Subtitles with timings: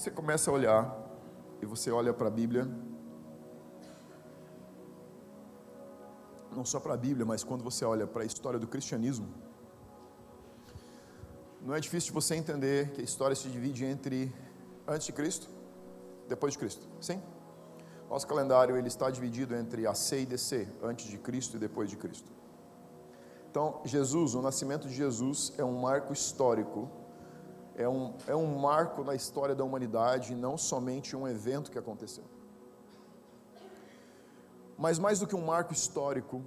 [0.00, 0.98] Você começa a olhar
[1.60, 2.66] e você olha para a Bíblia,
[6.50, 9.28] não só para a Bíblia, mas quando você olha para a história do cristianismo,
[11.60, 14.34] não é difícil você entender que a história se divide entre
[14.88, 15.50] antes de Cristo,
[16.26, 16.88] depois de Cristo.
[16.98, 17.22] Sim?
[18.08, 21.98] Nosso calendário ele está dividido entre AC e DC, antes de Cristo e depois de
[21.98, 22.32] Cristo.
[23.50, 26.90] Então, Jesus, o nascimento de Jesus é um marco histórico,
[27.74, 32.24] é um, é um marco na história da humanidade, não somente um evento que aconteceu.
[34.76, 36.42] Mas mais do que um marco histórico,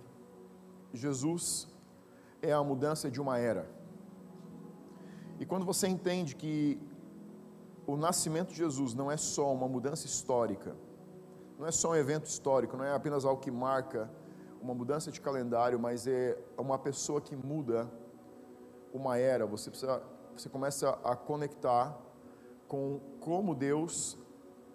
[0.94, 1.68] Jesus
[2.42, 3.70] é a mudança de uma era.
[5.40, 6.80] E quando você entende que
[7.86, 10.76] o nascimento de Jesus não é só uma mudança histórica,
[11.58, 14.10] não é só um evento histórico, não é apenas algo que marca
[14.62, 17.90] uma mudança de calendário, mas é uma pessoa que muda
[18.94, 19.46] uma era.
[19.46, 20.02] Você precisa,
[20.42, 21.98] você começa a conectar
[22.68, 24.18] com como Deus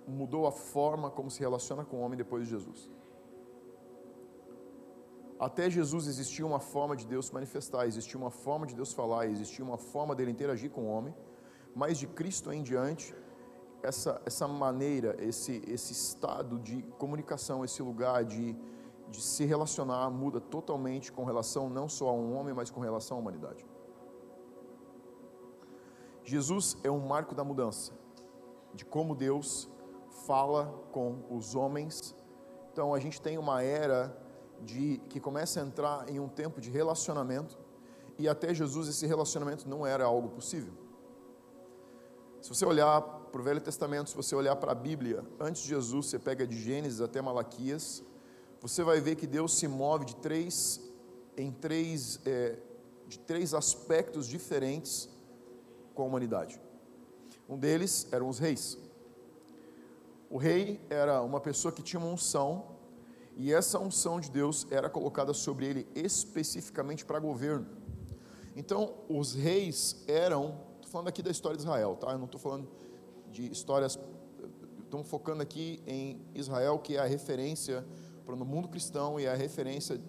[0.06, 2.90] mudou a forma como se relaciona com o homem depois de Jesus.
[5.38, 9.26] Até Jesus existia uma forma de Deus se manifestar, existia uma forma de Deus falar,
[9.26, 11.14] existia uma forma dele interagir com o homem,
[11.74, 13.14] mas de Cristo em diante,
[13.82, 18.56] essa, essa maneira, esse, esse estado de comunicação, esse lugar de,
[19.08, 23.16] de se relacionar muda totalmente com relação não só a um homem, mas com relação
[23.16, 23.64] à humanidade.
[26.28, 27.90] Jesus é um marco da mudança,
[28.74, 29.66] de como Deus
[30.26, 32.14] fala com os homens.
[32.70, 34.14] Então a gente tem uma era
[34.60, 37.58] de que começa a entrar em um tempo de relacionamento
[38.18, 40.74] e até Jesus esse relacionamento não era algo possível.
[42.42, 45.68] Se você olhar para o Velho Testamento, se você olhar para a Bíblia, antes de
[45.68, 48.02] Jesus, você pega de Gênesis até Malaquias,
[48.60, 50.78] você vai ver que Deus se move de três
[51.38, 52.58] em três é,
[53.06, 55.08] de três aspectos diferentes
[55.98, 56.60] com a humanidade.
[57.48, 58.78] Um deles eram os reis.
[60.30, 62.66] O rei era uma pessoa que tinha uma unção
[63.36, 67.66] e essa unção de Deus era colocada sobre ele especificamente para governo.
[68.54, 72.12] Então, os reis eram, estou falando aqui da história de Israel, tá?
[72.12, 72.68] Eu não estou falando
[73.32, 73.98] de histórias,
[74.84, 77.84] estamos focando aqui em Israel, que é a referência
[78.24, 80.00] para o mundo cristão e é a referência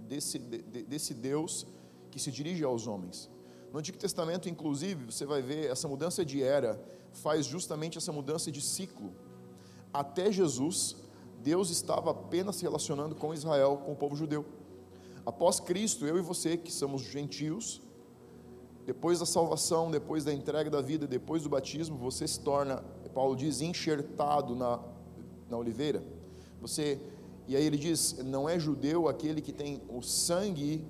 [0.00, 1.66] desse, de, desse Deus
[2.10, 3.30] que se dirige aos homens.
[3.72, 6.80] No Antigo Testamento, inclusive, você vai ver essa mudança de era,
[7.12, 9.12] faz justamente essa mudança de ciclo.
[9.92, 10.96] Até Jesus,
[11.42, 14.44] Deus estava apenas se relacionando com Israel, com o povo judeu.
[15.24, 17.82] Após Cristo, eu e você, que somos gentios,
[18.86, 23.36] depois da salvação, depois da entrega da vida, depois do batismo, você se torna, Paulo
[23.36, 24.80] diz, enxertado na,
[25.50, 26.02] na oliveira.
[26.60, 26.98] Você,
[27.46, 30.82] e aí ele diz: não é judeu aquele que tem o sangue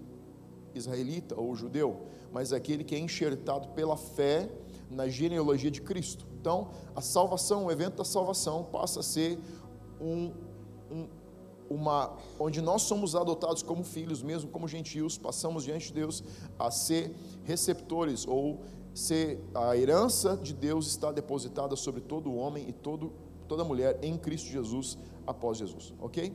[0.75, 4.51] israelita ou judeu, mas aquele que é enxertado pela fé
[4.91, 6.27] na genealogia de Cristo.
[6.41, 9.39] Então, a salvação, o evento da salvação passa a ser
[10.01, 10.33] um,
[10.91, 11.09] um,
[11.69, 16.25] uma, onde nós somos adotados como filhos, mesmo como gentios, passamos diante de Deus
[16.59, 18.61] a ser receptores ou
[18.95, 23.13] ser a herança de Deus está depositada sobre todo homem e todo,
[23.47, 26.35] toda mulher em Cristo Jesus após Jesus, ok?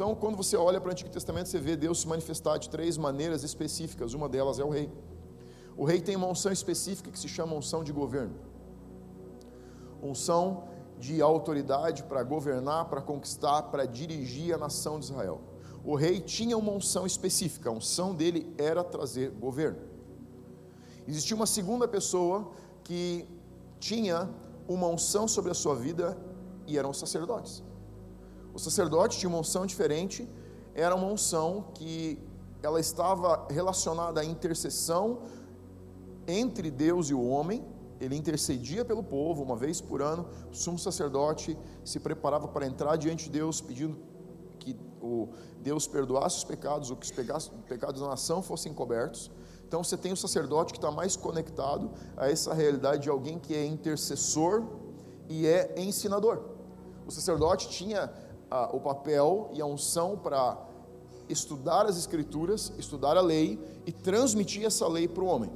[0.00, 2.96] Então, quando você olha para o Antigo Testamento, você vê Deus se manifestar de três
[2.96, 4.14] maneiras específicas.
[4.14, 4.90] Uma delas é o rei.
[5.76, 8.34] O rei tem uma unção específica que se chama unção de governo.
[10.02, 10.64] Unção
[10.98, 15.42] de autoridade para governar, para conquistar, para dirigir a nação de Israel.
[15.84, 19.80] O rei tinha uma unção específica, a unção dele era trazer governo.
[21.06, 22.50] Existia uma segunda pessoa
[22.82, 23.28] que
[23.78, 24.30] tinha
[24.66, 26.16] uma unção sobre a sua vida
[26.66, 27.62] e eram os sacerdotes.
[28.54, 30.28] O sacerdote tinha uma unção diferente,
[30.74, 32.18] era uma unção que
[32.62, 35.22] ela estava relacionada à intercessão
[36.26, 37.64] entre Deus e o homem,
[38.00, 40.26] ele intercedia pelo povo uma vez por ano.
[40.50, 43.98] O sumo sacerdote se preparava para entrar diante de Deus, pedindo
[44.58, 45.28] que o
[45.60, 49.30] Deus perdoasse os pecados, ou que os pecados da nação fossem cobertos.
[49.68, 53.54] Então você tem o sacerdote que está mais conectado a essa realidade de alguém que
[53.54, 54.64] é intercessor
[55.28, 56.42] e é ensinador.
[57.06, 58.10] O sacerdote tinha
[58.50, 60.58] ah, o papel e a unção para
[61.28, 65.50] estudar as escrituras, estudar a lei e transmitir essa lei para o homem.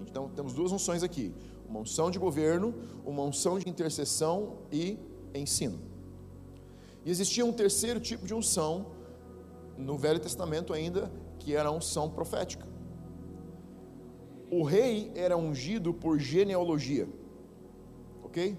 [0.00, 1.34] Então temos duas unções aqui:
[1.68, 4.98] uma unção de governo, uma unção de intercessão e
[5.34, 5.80] ensino.
[7.04, 8.86] E existia um terceiro tipo de unção
[9.76, 12.66] no Velho Testamento ainda, que era a unção profética.
[14.50, 17.08] O rei era ungido por genealogia,
[18.22, 18.56] ok?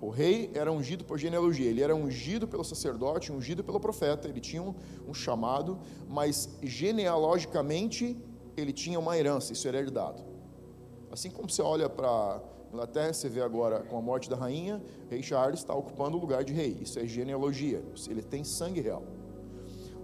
[0.00, 4.40] O rei era ungido por genealogia, ele era ungido pelo sacerdote, ungido pelo profeta, ele
[4.40, 4.74] tinha um,
[5.06, 8.16] um chamado, mas genealogicamente
[8.56, 10.22] ele tinha uma herança, isso era herdado.
[11.10, 12.40] Assim como você olha para
[12.72, 16.44] Inglaterra, você vê agora com a morte da rainha, rei Charles está ocupando o lugar
[16.44, 16.78] de rei.
[16.80, 19.02] Isso é genealogia, ele tem sangue real.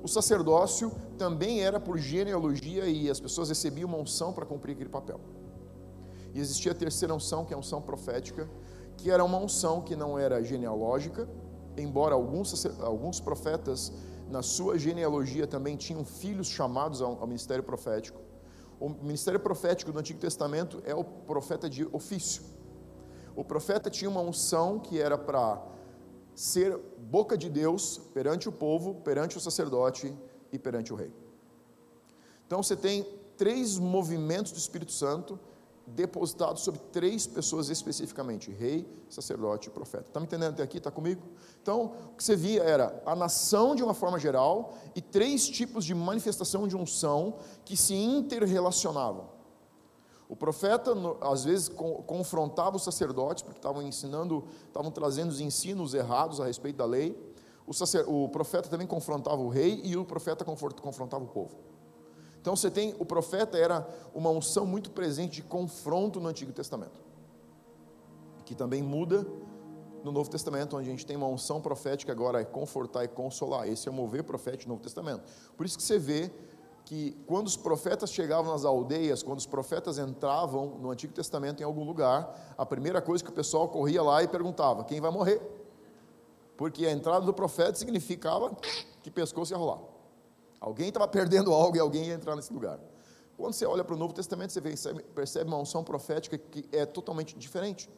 [0.03, 4.91] O sacerdócio também era por genealogia e as pessoas recebiam uma unção para cumprir aquele
[4.91, 5.21] papel.
[6.35, 8.49] E existia a terceira unção, que é a unção profética,
[8.97, 11.29] que era uma unção que não era genealógica,
[11.77, 13.93] embora alguns, alguns profetas
[14.29, 18.21] na sua genealogia também tinham filhos chamados ao, ao ministério profético.
[18.81, 22.43] O ministério profético do Antigo Testamento é o profeta de ofício.
[23.35, 25.63] O profeta tinha uma unção que era para
[26.35, 30.15] ser boca de Deus perante o povo, perante o sacerdote
[30.53, 31.13] e perante o rei.
[32.47, 33.07] Então você tem
[33.37, 35.39] três movimentos do Espírito Santo
[35.87, 40.09] depositado sobre três pessoas especificamente: rei, sacerdote e profeta.
[40.09, 40.79] Está me entendendo até aqui?
[40.79, 41.23] Está comigo?
[41.63, 45.85] Então, o que você via era a nação de uma forma geral e três tipos
[45.85, 49.37] de manifestação de unção que se interrelacionavam.
[50.29, 56.41] O profeta, às vezes, confrontava os sacerdotes, porque estavam ensinando, estavam trazendo os ensinos errados
[56.41, 57.17] a respeito da lei.
[57.65, 61.57] O, sacer, o profeta também confrontava o rei e o profeta confrontava o povo.
[62.47, 63.85] Então você tem, o profeta era
[64.15, 67.01] uma unção muito presente de confronto no Antigo Testamento,
[68.45, 69.27] que também muda
[70.05, 73.67] no Novo Testamento, onde a gente tem uma unção profética agora é confortar e consolar.
[73.67, 75.25] Esse é o mover profético do Novo Testamento.
[75.57, 76.31] Por isso que você vê
[76.85, 81.65] que quando os profetas chegavam nas aldeias, quando os profetas entravam no Antigo Testamento em
[81.65, 85.43] algum lugar, a primeira coisa que o pessoal corria lá e perguntava: quem vai morrer?
[86.57, 88.57] Porque a entrada do profeta significava
[89.03, 89.96] que pescoço ia rolar.
[90.67, 92.81] Alguém estava perdendo algo e alguém ia entrar nesse lugar.
[93.37, 94.61] Quando você olha para o Novo Testamento, você
[95.15, 97.89] percebe, uma unção profética que é totalmente diferente.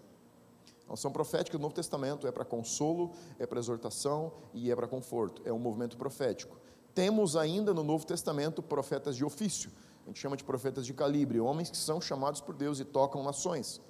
[0.87, 4.87] A unção profética do Novo Testamento é para consolo, é para exortação e é para
[4.87, 5.41] conforto.
[5.47, 6.59] É um movimento profético.
[6.95, 9.71] Temos ainda no Novo Testamento profetas de ofício.
[10.05, 13.23] A gente chama de profetas de calibre, homens que são chamados por Deus e tocam
[13.23, 13.81] nações.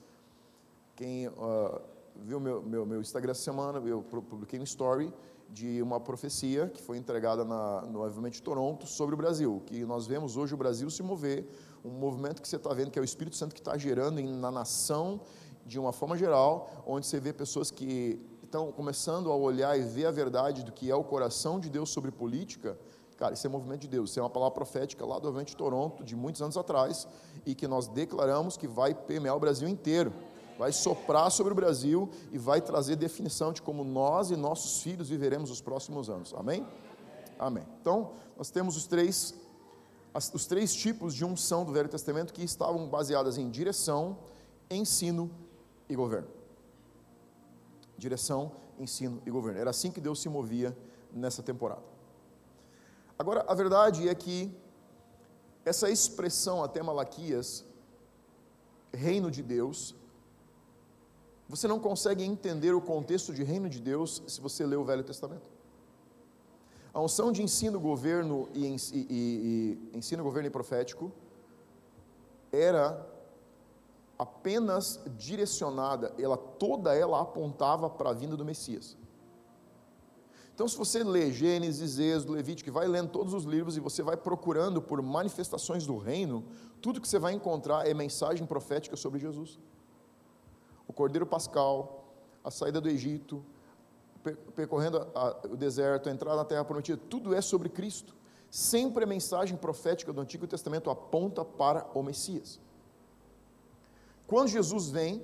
[0.95, 1.81] Quem uh,
[2.15, 5.13] viu meu, meu, meu Instagram essa semana, eu publiquei um story
[5.49, 9.85] de uma profecia que foi entregada na, no Avivamento de Toronto sobre o Brasil, que
[9.85, 11.49] nós vemos hoje o Brasil se mover,
[11.85, 14.51] um movimento que você está vendo que é o Espírito Santo que está gerando na
[14.51, 15.21] nação
[15.65, 20.07] de uma forma geral, onde você vê pessoas que estão começando a olhar e ver
[20.07, 22.79] a verdade do que é o coração de Deus sobre política,
[23.17, 25.57] cara, isso é movimento de Deus, isso é uma palavra profética lá do Avivamento de
[25.57, 27.07] Toronto, de muitos anos atrás,
[27.45, 30.13] e que nós declaramos que vai permear o Brasil inteiro
[30.59, 35.09] vai soprar sobre o Brasil e vai trazer definição de como nós e nossos filhos
[35.09, 36.35] viveremos os próximos anos.
[36.35, 36.67] Amém?
[37.39, 37.65] Amém.
[37.81, 39.35] Então, nós temos os três,
[40.35, 44.19] os três tipos de unção do Velho Testamento que estavam baseadas em direção,
[44.69, 45.31] ensino
[45.89, 46.29] e governo.
[47.97, 49.61] Direção, ensino e governo.
[49.61, 50.77] Era assim que Deus se movia
[51.13, 51.83] nessa temporada.
[53.17, 54.53] Agora, a verdade é que
[55.65, 57.65] essa expressão até Malaquias,
[58.93, 59.95] reino de Deus,
[61.49, 65.03] você não consegue entender o contexto de reino de Deus se você lê o Velho
[65.03, 65.51] Testamento.
[66.93, 71.11] A unção de ensino, governo e, e, e, ensino, governo e profético
[72.53, 73.07] era
[74.19, 78.97] apenas direcionada, ela toda ela apontava para a vinda do Messias.
[80.55, 84.17] Então, se você lê Gênesis, Êxodo, Levítico, vai lendo todos os livros e você vai
[84.17, 86.45] procurando por manifestações do reino,
[86.83, 89.59] tudo que você vai encontrar é mensagem profética sobre Jesus
[90.89, 92.05] o Cordeiro Pascal,
[92.43, 93.45] a saída do Egito,
[94.57, 98.17] percorrendo a, o deserto, a entrada na terra prometida, tudo é sobre Cristo.
[98.51, 102.59] Sempre a mensagem profética do Antigo Testamento aponta para o Messias.
[104.27, 105.23] Quando Jesus vem,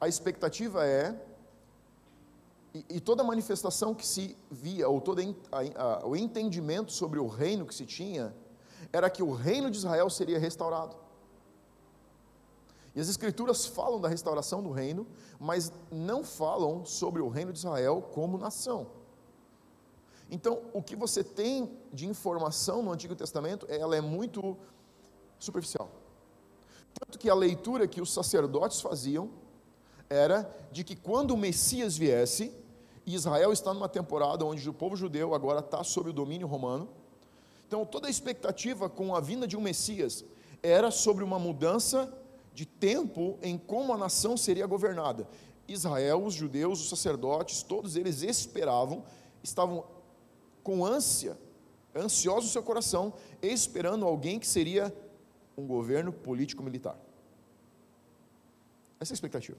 [0.00, 1.20] a expectativa é,
[2.72, 7.18] e, e toda a manifestação que se via, ou todo a, a, o entendimento sobre
[7.18, 8.34] o reino que se tinha,
[8.92, 10.96] era que o reino de Israel seria restaurado.
[12.96, 15.06] E as Escrituras falam da restauração do reino,
[15.38, 18.86] mas não falam sobre o reino de Israel como nação.
[20.30, 24.56] Então, o que você tem de informação no Antigo Testamento, ela é muito
[25.38, 25.90] superficial.
[26.98, 29.28] Tanto que a leitura que os sacerdotes faziam
[30.08, 32.50] era de que quando o Messias viesse,
[33.04, 36.88] e Israel está numa temporada onde o povo judeu agora está sob o domínio romano,
[37.68, 40.24] então toda a expectativa com a vinda de um Messias
[40.62, 42.10] era sobre uma mudança
[42.56, 45.28] de tempo em como a nação seria governada.
[45.68, 49.04] Israel, os judeus, os sacerdotes, todos eles esperavam,
[49.42, 49.84] estavam
[50.62, 51.36] com ânsia,
[51.94, 54.90] ansiosos no seu coração, esperando alguém que seria
[55.54, 56.98] um governo político-militar.
[58.98, 59.58] Essa é a expectativa.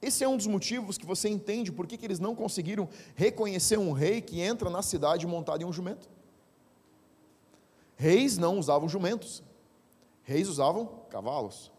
[0.00, 3.78] Esse é um dos motivos que você entende por que, que eles não conseguiram reconhecer
[3.78, 6.08] um rei que entra na cidade montado em um jumento.
[7.96, 9.42] Reis não usavam jumentos,
[10.22, 11.70] reis usavam cavalos.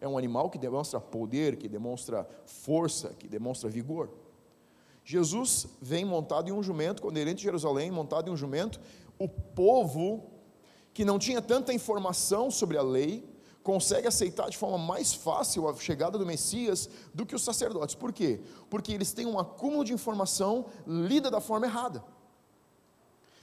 [0.00, 4.10] É um animal que demonstra poder, que demonstra força, que demonstra vigor.
[5.04, 8.80] Jesus vem montado em um jumento, quando ele entra em Jerusalém, montado em um jumento,
[9.18, 10.30] o povo
[10.92, 13.24] que não tinha tanta informação sobre a lei,
[13.62, 17.94] consegue aceitar de forma mais fácil a chegada do Messias do que os sacerdotes.
[17.94, 18.40] Por quê?
[18.70, 22.02] Porque eles têm um acúmulo de informação lida da forma errada.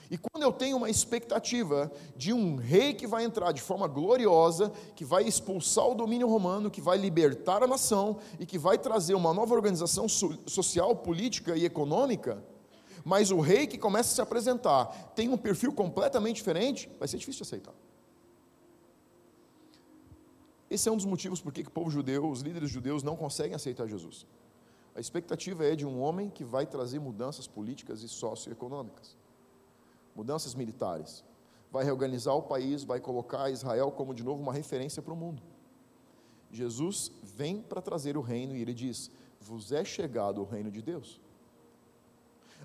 [0.09, 4.71] E quando eu tenho uma expectativa de um rei que vai entrar de forma gloriosa,
[4.95, 9.15] que vai expulsar o domínio romano, que vai libertar a nação e que vai trazer
[9.15, 12.43] uma nova organização social, política e econômica,
[13.03, 14.85] mas o rei que começa a se apresentar
[15.15, 17.73] tem um perfil completamente diferente, vai ser difícil de aceitar.
[20.69, 23.55] Esse é um dos motivos por que o povo judeu, os líderes judeus não conseguem
[23.55, 24.25] aceitar Jesus.
[24.95, 29.15] A expectativa é de um homem que vai trazer mudanças políticas e socioeconômicas
[30.15, 31.23] mudanças militares.
[31.71, 35.43] Vai reorganizar o país, vai colocar Israel como de novo uma referência para o mundo.
[36.51, 40.81] Jesus vem para trazer o reino e ele diz: Vos é chegado o reino de
[40.81, 41.19] Deus.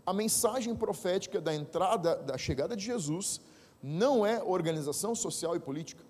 [0.06, 3.40] A mensagem profética da entrada, da chegada de Jesus,
[3.82, 6.04] não é organização social e política,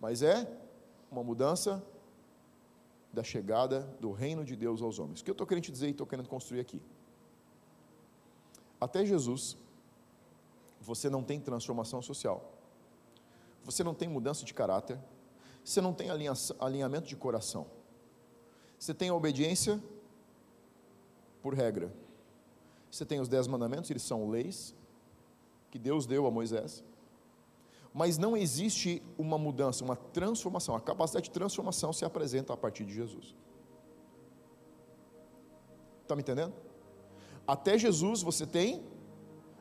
[0.00, 0.50] mas é
[1.10, 1.84] uma mudança
[3.12, 5.20] da chegada do reino de Deus aos homens.
[5.20, 6.80] O que eu estou querendo dizer e estou querendo construir aqui?
[8.82, 9.56] Até Jesus,
[10.80, 12.52] você não tem transformação social,
[13.62, 14.98] você não tem mudança de caráter,
[15.64, 16.08] você não tem
[16.58, 17.64] alinhamento de coração,
[18.76, 19.80] você tem a obediência
[21.40, 21.94] por regra,
[22.90, 24.74] você tem os dez mandamentos, eles são leis
[25.70, 26.82] que Deus deu a Moisés,
[27.94, 32.84] mas não existe uma mudança, uma transformação, a capacidade de transformação se apresenta a partir
[32.84, 33.36] de Jesus.
[36.02, 36.71] Está me entendendo?
[37.46, 38.82] Até Jesus você tem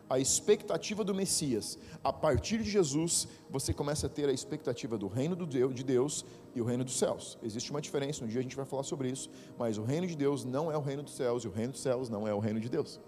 [0.09, 1.79] a expectativa do Messias.
[2.03, 6.59] A partir de Jesus, você começa a ter a expectativa do reino de Deus e
[6.59, 7.39] o reino dos céus.
[7.41, 10.15] Existe uma diferença, um dia a gente vai falar sobre isso, mas o reino de
[10.15, 12.39] Deus não é o reino dos céus e o reino dos céus não é o
[12.39, 12.99] reino de Deus.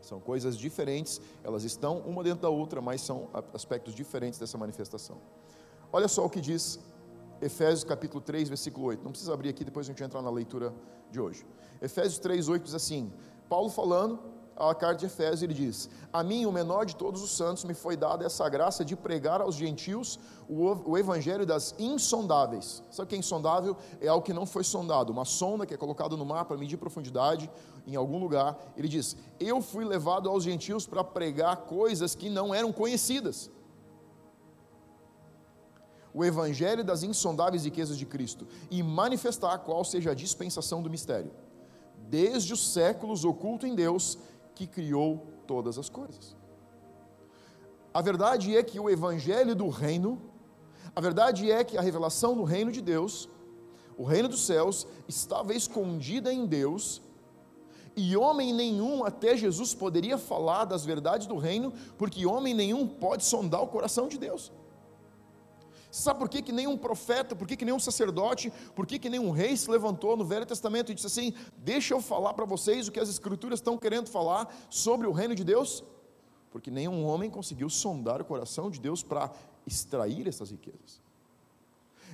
[0.00, 5.18] São coisas diferentes, elas estão uma dentro da outra, mas são aspectos diferentes dessa manifestação.
[5.92, 6.80] Olha só o que diz
[7.42, 9.04] Efésios capítulo 3, versículo 8.
[9.04, 10.72] Não precisa abrir aqui, depois a gente vai entrar na leitura
[11.10, 11.44] de hoje.
[11.82, 13.12] Efésios 3, 8 diz assim:
[13.48, 14.28] Paulo falando
[14.58, 17.74] a carta de Efésios, ele diz: A mim, o menor de todos os santos, me
[17.74, 22.82] foi dada essa graça de pregar aos gentios o, o evangelho das insondáveis.
[22.90, 23.76] Sabe o que é insondável?
[24.00, 26.76] É algo que não foi sondado, uma sonda que é colocada no mar para medir
[26.76, 27.48] profundidade
[27.86, 28.58] em algum lugar.
[28.76, 33.50] Ele diz: Eu fui levado aos gentios para pregar coisas que não eram conhecidas.
[36.12, 41.30] O evangelho das insondáveis riquezas de Cristo e manifestar qual seja a dispensação do mistério
[42.08, 44.18] desde os séculos oculto em Deus
[44.54, 46.36] que criou todas as coisas.
[47.92, 50.20] A verdade é que o evangelho do reino,
[50.94, 53.28] a verdade é que a revelação do reino de Deus,
[53.96, 57.02] o reino dos céus, estava escondida em Deus,
[57.96, 63.24] e homem nenhum até Jesus poderia falar das verdades do reino, porque homem nenhum pode
[63.24, 64.52] sondar o coração de Deus.
[65.98, 69.30] Sabe por que, que nenhum profeta, por que, que nenhum sacerdote, por que, que nenhum
[69.30, 72.92] rei se levantou no Velho Testamento e disse assim: Deixa eu falar para vocês o
[72.92, 75.82] que as Escrituras estão querendo falar sobre o reino de Deus?
[76.52, 79.32] Porque nenhum homem conseguiu sondar o coração de Deus para
[79.66, 81.00] extrair essas riquezas.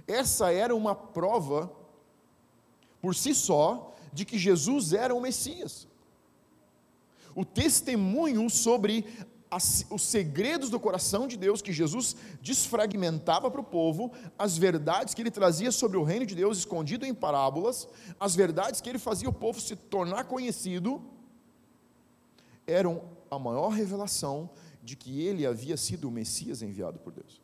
[0.06, 1.70] Essa era uma prova,
[3.02, 5.86] por si só, de que Jesus era o Messias.
[7.34, 9.04] O testemunho sobre
[9.90, 15.22] os segredos do coração de Deus que Jesus desfragmentava para o povo, as verdades que
[15.22, 19.28] ele trazia sobre o reino de Deus escondido em parábolas, as verdades que ele fazia
[19.28, 21.02] o povo se tornar conhecido,
[22.66, 24.50] eram a maior revelação
[24.82, 27.40] de que ele havia sido o Messias enviado por Deus.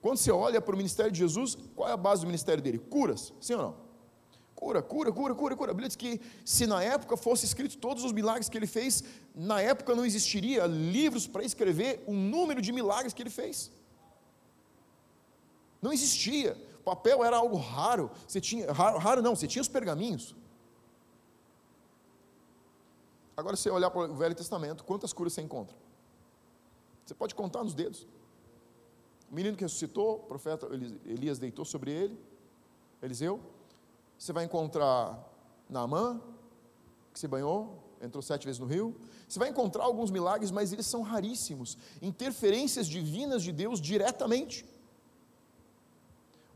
[0.00, 2.78] Quando você olha para o ministério de Jesus, qual é a base do ministério dele?
[2.78, 3.87] Curas, sim ou não?
[4.58, 5.70] Cura, cura, cura, cura, cura.
[5.70, 9.04] A Bíblia diz que se na época fosse escrito todos os milagres que ele fez,
[9.32, 13.70] na época não existiria livros para escrever o número de milagres que ele fez.
[15.80, 16.56] Não existia.
[16.80, 18.10] O papel era algo raro.
[18.26, 20.34] Você tinha, raro, raro não, você tinha os pergaminhos.
[23.36, 25.76] Agora você olhar para o Velho Testamento, quantas curas você encontra?
[27.06, 28.08] Você pode contar nos dedos.
[29.30, 30.66] O menino que ressuscitou, o profeta
[31.06, 32.18] Elias deitou sobre ele,
[33.00, 33.40] Eliseu,
[34.18, 35.16] você vai encontrar
[35.70, 36.20] Naamã,
[37.12, 38.96] que se banhou, entrou sete vezes no rio.
[39.28, 44.66] Você vai encontrar alguns milagres, mas eles são raríssimos interferências divinas de Deus diretamente.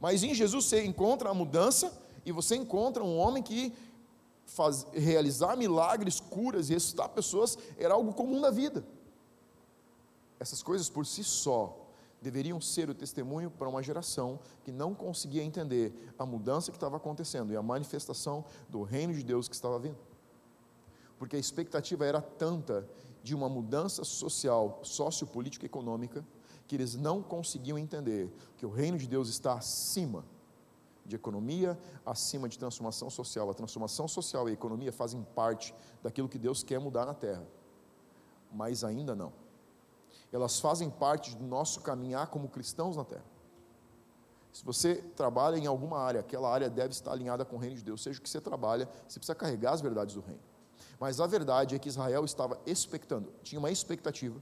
[0.00, 1.92] Mas em Jesus você encontra a mudança
[2.26, 3.72] e você encontra um homem que
[4.44, 8.84] faz, realizar milagres, curas e ressuscitar pessoas era algo comum na vida.
[10.40, 11.81] Essas coisas por si só
[12.22, 16.96] deveriam ser o testemunho para uma geração que não conseguia entender a mudança que estava
[16.96, 19.98] acontecendo e a manifestação do reino de Deus que estava vindo.
[21.18, 22.88] Porque a expectativa era tanta
[23.22, 26.24] de uma mudança social, sociopolítica e econômica,
[26.66, 30.24] que eles não conseguiam entender que o reino de Deus está acima
[31.04, 33.50] de economia, acima de transformação social.
[33.50, 37.44] A transformação social e a economia fazem parte daquilo que Deus quer mudar na terra,
[38.52, 39.41] mas ainda não
[40.32, 43.24] elas fazem parte do nosso caminhar como cristãos na terra.
[44.52, 47.82] Se você trabalha em alguma área, aquela área deve estar alinhada com o reino de
[47.82, 50.40] Deus, seja o que você trabalha, você precisa carregar as verdades do reino.
[50.98, 54.40] Mas a verdade é que Israel estava expectando, tinha uma expectativa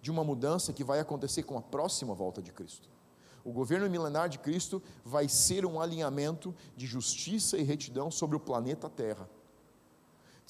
[0.00, 2.88] de uma mudança que vai acontecer com a próxima volta de Cristo.
[3.44, 8.40] O governo milenar de Cristo vai ser um alinhamento de justiça e retidão sobre o
[8.40, 9.28] planeta Terra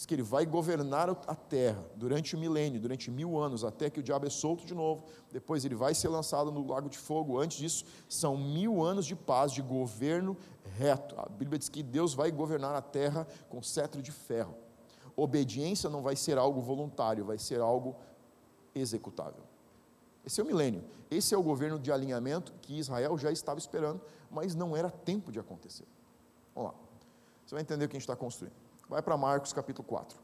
[0.00, 4.00] diz que ele vai governar a terra durante o milênio, durante mil anos, até que
[4.00, 5.04] o diabo é solto de novo.
[5.30, 7.38] Depois ele vai ser lançado no lago de fogo.
[7.38, 10.38] Antes disso, são mil anos de paz, de governo
[10.78, 11.14] reto.
[11.18, 14.54] A Bíblia diz que Deus vai governar a terra com cetro de ferro.
[15.14, 17.94] Obediência não vai ser algo voluntário, vai ser algo
[18.74, 19.42] executável.
[20.24, 20.82] Esse é o milênio.
[21.10, 25.30] Esse é o governo de alinhamento que Israel já estava esperando, mas não era tempo
[25.30, 25.86] de acontecer.
[26.54, 26.78] Vamos lá.
[27.44, 28.69] Você vai entender o que a gente está construindo.
[28.90, 30.18] Vai para Marcos capítulo 4.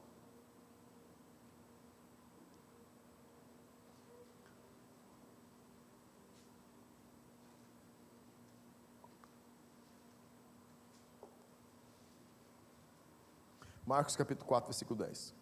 [13.86, 15.32] Marcos capítulo 4, versículo 10.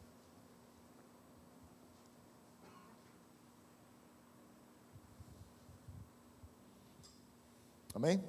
[7.95, 8.23] Amém?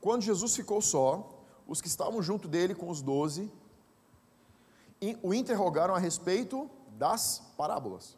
[0.00, 1.37] Quando Jesus ficou só,
[1.68, 3.50] os que estavam junto dele com os doze
[5.22, 8.16] o interrogaram a respeito das parábolas.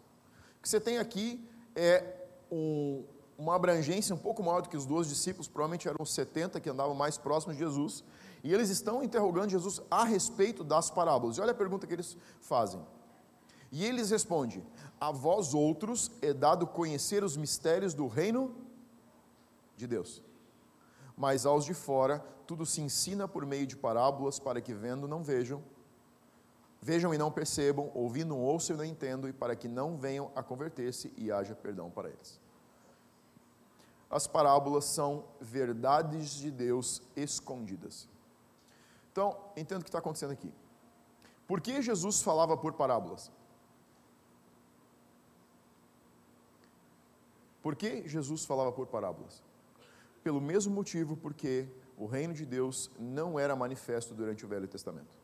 [0.58, 3.04] O que você tem aqui é um,
[3.36, 6.70] uma abrangência um pouco maior do que os doze discípulos, provavelmente eram os 70 que
[6.70, 8.02] andavam mais próximos de Jesus,
[8.42, 11.36] e eles estão interrogando Jesus a respeito das parábolas.
[11.36, 12.80] E olha a pergunta que eles fazem.
[13.70, 14.64] E eles respondem:
[14.98, 18.54] A vós outros é dado conhecer os mistérios do reino
[19.76, 20.22] de Deus
[21.20, 25.22] mas aos de fora tudo se ensina por meio de parábolas para que vendo não
[25.22, 25.62] vejam,
[26.82, 30.42] vejam e não percebam, ouvindo ouçam e não entendam, e para que não venham a
[30.42, 32.40] converter-se e haja perdão para eles.
[34.10, 38.08] As parábolas são verdades de Deus escondidas.
[39.12, 40.52] Então, entendo o que está acontecendo aqui.
[41.46, 43.30] Por que Jesus falava por parábolas?
[47.62, 49.40] Por que Jesus falava por parábolas?
[50.22, 51.68] pelo mesmo motivo porque
[52.00, 55.18] o reino de Deus não era manifesto durante o Velho Testamento.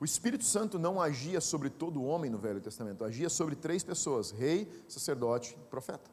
[0.00, 4.32] O Espírito Santo não agia sobre todo homem no Velho Testamento, agia sobre três pessoas:
[4.32, 6.10] rei, sacerdote e profeta.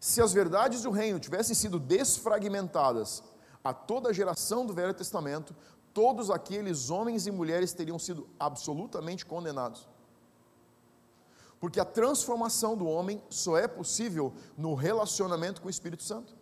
[0.00, 3.22] Se as verdades do reino tivessem sido desfragmentadas
[3.62, 5.54] a toda a geração do Velho Testamento,
[5.94, 9.86] todos aqueles homens e mulheres teriam sido absolutamente condenados.
[11.62, 16.34] Porque a transformação do homem só é possível no relacionamento com o Espírito Santo.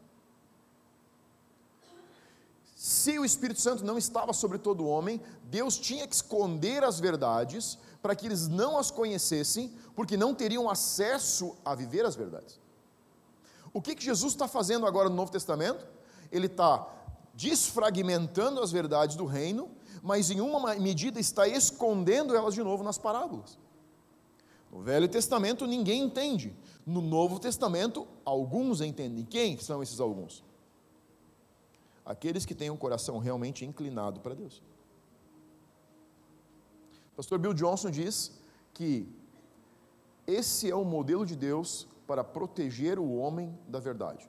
[2.74, 7.78] Se o Espírito Santo não estava sobre todo homem, Deus tinha que esconder as verdades
[8.00, 12.58] para que eles não as conhecessem, porque não teriam acesso a viver as verdades.
[13.74, 15.86] O que, que Jesus está fazendo agora no Novo Testamento?
[16.32, 16.88] Ele está
[17.34, 19.68] desfragmentando as verdades do reino,
[20.02, 23.59] mas em uma medida está escondendo elas de novo nas parábolas.
[24.70, 26.54] No Velho Testamento ninguém entende.
[26.86, 29.24] No Novo Testamento, alguns entendem.
[29.24, 30.44] Quem são esses alguns?
[32.04, 34.62] Aqueles que têm um coração realmente inclinado para Deus.
[37.16, 38.40] Pastor Bill Johnson diz
[38.72, 39.06] que
[40.26, 44.28] esse é o modelo de Deus para proteger o homem da verdade.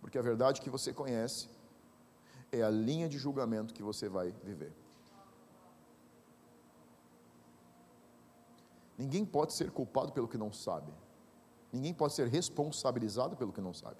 [0.00, 1.48] Porque a verdade que você conhece
[2.50, 4.72] é a linha de julgamento que você vai viver.
[9.00, 10.92] Ninguém pode ser culpado pelo que não sabe.
[11.72, 13.96] Ninguém pode ser responsabilizado pelo que não sabe.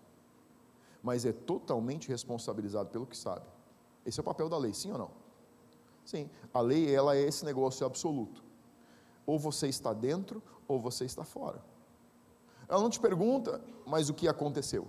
[1.03, 3.47] Mas é totalmente responsabilizado pelo que sabe.
[4.05, 5.11] Esse é o papel da lei, sim ou não?
[6.05, 6.29] Sim.
[6.53, 8.45] A lei ela é esse negócio absoluto.
[9.25, 11.65] Ou você está dentro ou você está fora.
[12.69, 14.87] Ela não te pergunta, mas o que aconteceu.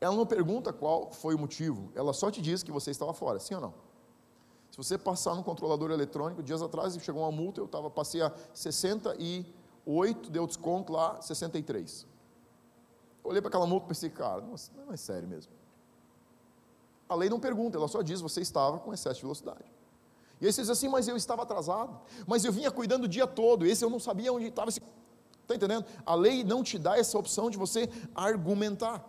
[0.00, 1.92] Ela não pergunta qual foi o motivo.
[1.94, 3.74] Ela só te diz que você estava fora, sim ou não?
[4.70, 8.32] Se você passar no controlador eletrônico, dias atrás chegou uma multa, eu tava, passei a
[8.54, 12.06] 68, deu desconto lá, 63.
[13.24, 15.52] Eu olhei para aquela multa e pensei, cara, nossa, não é sério mesmo.
[17.08, 19.64] A lei não pergunta, ela só diz, você estava com excesso de velocidade.
[20.40, 23.26] E aí você diz assim, mas eu estava atrasado, mas eu vinha cuidando o dia
[23.26, 24.70] todo, esse eu não sabia onde estava.
[24.70, 25.84] Está entendendo?
[26.06, 29.04] A lei não te dá essa opção de você argumentar.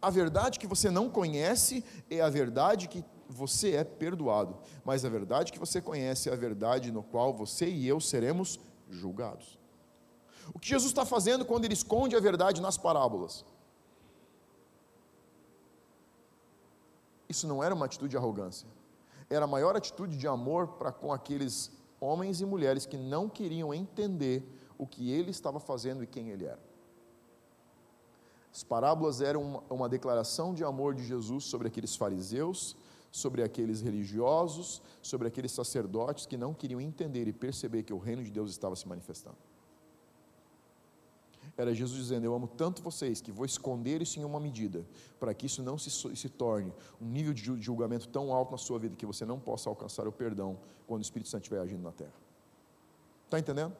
[0.00, 5.08] A verdade que você não conhece é a verdade que você é perdoado, mas a
[5.08, 9.58] verdade que você conhece é a verdade no qual você e eu seremos julgados.
[10.54, 13.44] O que Jesus está fazendo quando ele esconde a verdade nas parábolas?
[17.28, 18.68] Isso não era uma atitude de arrogância,
[19.30, 23.72] era a maior atitude de amor para com aqueles homens e mulheres que não queriam
[23.72, 24.44] entender
[24.76, 26.60] o que ele estava fazendo e quem ele era.
[28.52, 32.76] As parábolas eram uma, uma declaração de amor de Jesus sobre aqueles fariseus,
[33.12, 38.24] sobre aqueles religiosos, sobre aqueles sacerdotes que não queriam entender e perceber que o reino
[38.24, 39.36] de Deus estava se manifestando.
[41.54, 44.86] Era Jesus dizendo: Eu amo tanto vocês que vou esconder isso em uma medida,
[45.20, 48.78] para que isso não se, se torne um nível de julgamento tão alto na sua
[48.78, 51.92] vida que você não possa alcançar o perdão quando o Espírito Santo estiver agindo na
[51.92, 52.14] terra.
[53.26, 53.76] Está entendendo?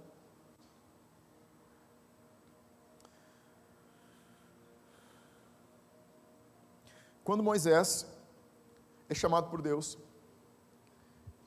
[7.24, 8.11] Quando Moisés
[9.12, 9.98] é chamado por Deus,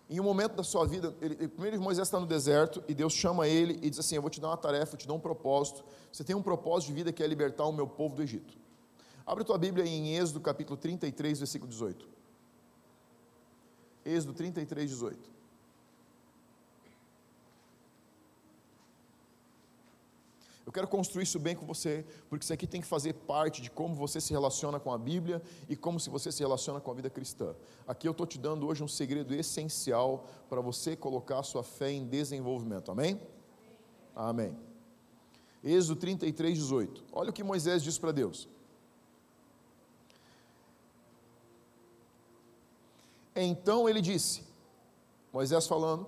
[0.09, 3.47] em um momento da sua vida, ele, primeiro Moisés está no deserto e Deus chama
[3.47, 5.83] ele e diz assim: Eu vou te dar uma tarefa, eu te dou um propósito.
[6.11, 8.55] Você tem um propósito de vida que é libertar o meu povo do Egito.
[9.25, 12.07] Abre tua Bíblia em Êxodo capítulo 33, versículo 18.
[14.05, 15.34] Êxodo 33, 18.
[20.65, 23.69] Eu quero construir isso bem com você, porque isso aqui tem que fazer parte de
[23.69, 26.93] como você se relaciona com a Bíblia e como se você se relaciona com a
[26.93, 27.53] vida cristã.
[27.87, 31.91] Aqui eu estou te dando hoje um segredo essencial para você colocar a sua fé
[31.91, 32.91] em desenvolvimento.
[32.91, 33.21] Amém?
[34.15, 34.57] Amém.
[35.63, 37.03] Êxodo 33, 18.
[37.11, 38.49] Olha o que Moisés diz para Deus.
[43.35, 44.43] Então ele disse,
[45.31, 46.07] Moisés falando: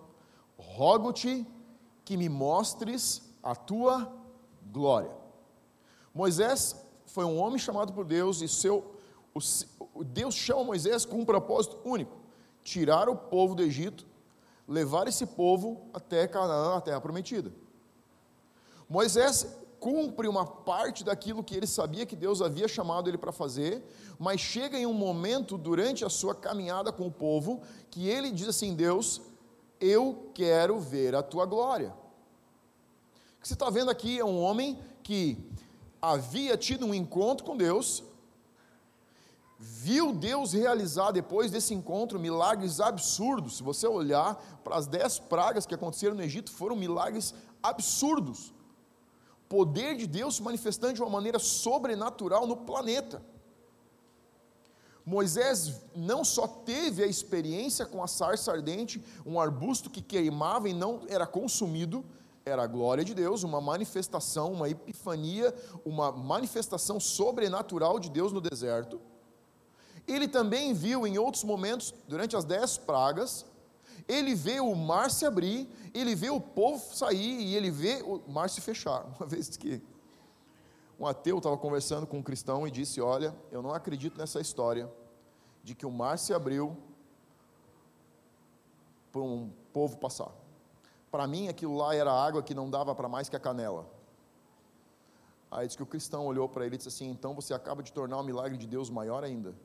[0.57, 1.45] Rogo-te
[2.03, 4.16] que me mostres a tua
[4.71, 5.11] glória.
[6.13, 6.75] Moisés
[7.05, 8.95] foi um homem chamado por Deus e seu,
[9.33, 12.17] o, Deus chama Moisés com um propósito único:
[12.63, 14.05] tirar o povo do Egito,
[14.67, 17.51] levar esse povo até Canaã, a terra prometida.
[18.89, 19.47] Moisés
[19.79, 23.83] cumpre uma parte daquilo que ele sabia que Deus havia chamado ele para fazer,
[24.17, 28.47] mas chega em um momento durante a sua caminhada com o povo que ele diz
[28.47, 29.21] assim: Deus,
[29.79, 31.93] eu quero ver a tua glória
[33.47, 35.37] que você está vendo aqui é um homem que
[36.01, 38.03] havia tido um encontro com Deus,
[39.57, 43.55] viu Deus realizar depois desse encontro milagres absurdos.
[43.55, 47.33] Se você olhar para as dez pragas que aconteceram no Egito, foram milagres
[47.63, 48.53] absurdos.
[49.47, 53.21] Poder de Deus se manifestando de uma maneira sobrenatural no planeta.
[55.05, 60.73] Moisés não só teve a experiência com a sarça ardente, um arbusto que queimava e
[60.73, 62.03] não era consumido,
[62.47, 65.53] era a glória de Deus, uma manifestação, uma epifania,
[65.85, 68.99] uma manifestação sobrenatural de Deus no deserto.
[70.07, 73.45] Ele também viu em outros momentos, durante as dez pragas,
[74.07, 78.21] ele vê o mar se abrir, ele vê o povo sair e ele vê o
[78.29, 79.05] mar se fechar.
[79.19, 79.81] Uma vez que
[80.99, 84.89] um ateu estava conversando com um cristão e disse: Olha, eu não acredito nessa história
[85.63, 86.75] de que o mar se abriu
[89.11, 90.31] para um povo passar.
[91.11, 93.85] Para mim, aquilo lá era água que não dava para mais que a canela.
[95.49, 97.91] Aí diz que o cristão olhou para ele e disse assim: Então você acaba de
[97.91, 99.55] tornar o milagre de Deus maior ainda.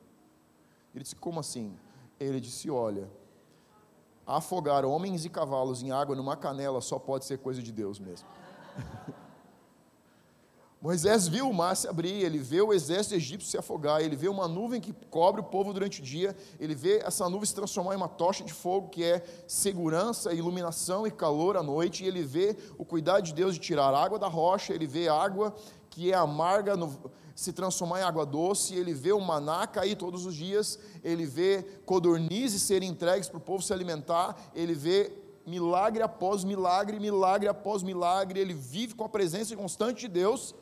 [0.94, 1.76] Ele disse: Como assim?
[2.20, 3.10] Ele disse: Olha,
[4.26, 8.28] afogar homens e cavalos em água numa canela só pode ser coisa de Deus mesmo.
[10.82, 14.26] Moisés viu o mar se abrir, ele vê o exército egípcio se afogar, ele vê
[14.26, 17.94] uma nuvem que cobre o povo durante o dia, ele vê essa nuvem se transformar
[17.94, 22.24] em uma tocha de fogo que é segurança, iluminação e calor à noite, e ele
[22.24, 25.54] vê o cuidado de Deus de tirar água da rocha, ele vê água
[25.88, 30.26] que é amarga no, se transformar em água doce, ele vê o maná cair todos
[30.26, 35.12] os dias, ele vê codornizes serem entregues para o povo se alimentar, ele vê
[35.46, 40.56] milagre após milagre, milagre após milagre, ele vive com a presença constante de Deus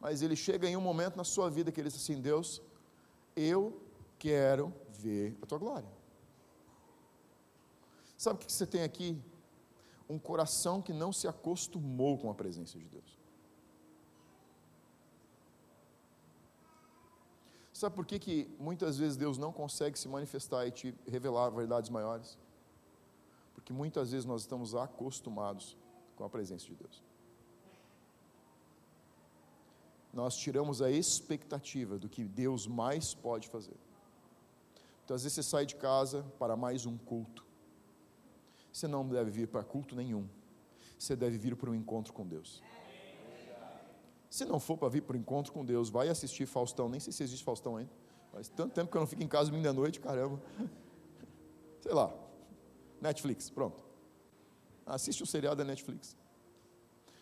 [0.00, 2.62] mas ele chega em um momento na sua vida que ele diz assim: Deus,
[3.36, 3.80] eu
[4.18, 5.88] quero ver a tua glória.
[8.16, 9.20] Sabe o que você tem aqui?
[10.08, 13.18] Um coração que não se acostumou com a presença de Deus.
[17.72, 21.88] Sabe por que, que muitas vezes Deus não consegue se manifestar e te revelar verdades
[21.88, 22.38] maiores?
[23.54, 25.78] Porque muitas vezes nós estamos acostumados
[26.16, 27.09] com a presença de Deus
[30.12, 33.76] nós tiramos a expectativa do que Deus mais pode fazer.
[35.04, 37.44] Então, às vezes você sai de casa para mais um culto.
[38.72, 40.28] Você não deve vir para culto nenhum.
[40.98, 42.62] Você deve vir para um encontro com Deus.
[44.28, 46.88] Se não for para vir para o encontro com Deus, vai assistir Faustão.
[46.88, 47.90] Nem sei se existe Faustão ainda.
[48.30, 50.40] Faz tanto tempo que eu não fico em casa domingo da noite, caramba.
[51.80, 52.12] Sei lá.
[53.00, 53.82] Netflix, pronto.
[54.86, 56.16] Assiste o seriado da Netflix.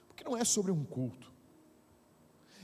[0.08, 1.32] Porque não é sobre um culto.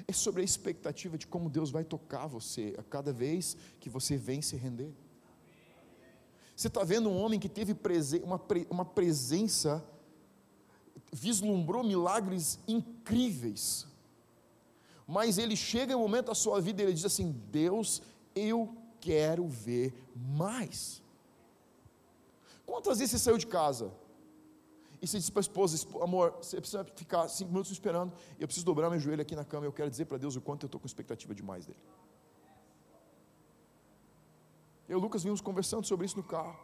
[0.07, 4.17] É sobre a expectativa de como Deus vai tocar você a cada vez que você
[4.17, 4.93] vem se render.
[6.55, 7.77] Você está vendo um homem que teve
[8.23, 9.85] uma, uma presença,
[11.13, 13.87] vislumbrou milagres incríveis
[15.07, 18.03] mas ele chega em um momento da sua vida e ele diz assim: Deus,
[18.35, 21.03] eu quero ver mais.
[22.65, 23.93] Quantas vezes você saiu de casa
[25.05, 28.65] e você disse para a esposa: Amor, você precisa ficar cinco minutos esperando, eu preciso
[28.65, 30.81] dobrar meu joelho aqui na cama, eu quero dizer para Deus o quanto eu estou
[30.81, 31.79] com expectativa demais dele.
[34.89, 36.59] Eu e o Lucas vimos conversando sobre isso no carro.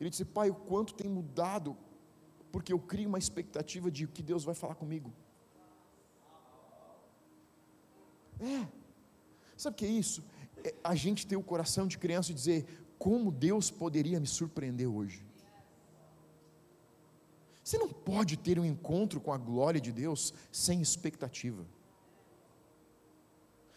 [0.00, 1.76] Ele disse: Pai, o quanto tem mudado,
[2.52, 5.12] porque eu crio uma expectativa de que Deus vai falar comigo.
[8.38, 8.68] É.
[9.56, 10.24] Sabe o que é isso?
[10.62, 12.64] É a gente ter o coração de criança e dizer:
[13.00, 15.27] como Deus poderia me surpreender hoje?
[17.68, 21.66] Você não pode ter um encontro com a glória de Deus sem expectativa.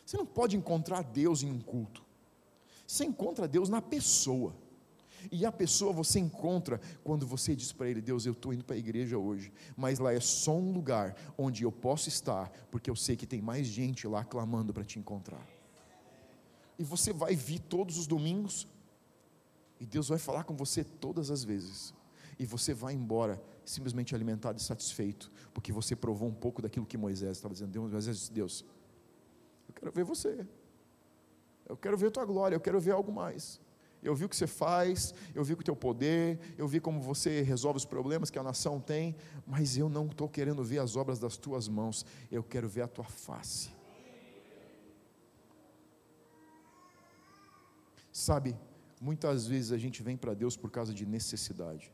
[0.06, 2.02] Você não pode encontrar Deus em um culto.
[2.88, 4.56] Você encontra Deus na pessoa.
[5.30, 8.78] E a pessoa você encontra quando você diz para ele: Deus, eu estou indo para
[8.78, 12.96] a igreja hoje, mas lá é só um lugar onde eu posso estar, porque eu
[12.96, 15.46] sei que tem mais gente lá clamando para te encontrar.
[16.80, 18.66] E você vai vir todos os domingos,
[19.82, 21.94] e Deus vai falar com você todas as vezes,
[22.40, 26.98] e você vai embora simplesmente alimentado e satisfeito, porque você provou um pouco daquilo que
[26.98, 27.72] Moisés estava dizendo.
[27.72, 28.66] Deus, Moisés disse: Deus,
[29.68, 30.46] eu quero ver você,
[31.68, 33.60] eu quero ver a tua glória, eu quero ver algo mais.
[34.04, 37.42] Eu vi o que você faz, eu vi o teu poder, eu vi como você
[37.42, 41.20] resolve os problemas que a nação tem, mas eu não estou querendo ver as obras
[41.20, 43.70] das tuas mãos, eu quero ver a tua face.
[48.12, 48.58] Sabe,
[49.00, 51.94] muitas vezes a gente vem para Deus por causa de necessidade,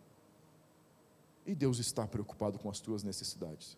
[1.48, 3.78] e Deus está preocupado com as tuas necessidades,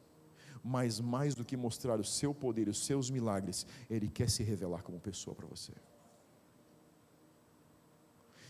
[0.64, 4.82] mas mais do que mostrar o seu poder, os seus milagres, Ele quer se revelar
[4.82, 5.72] como pessoa para você.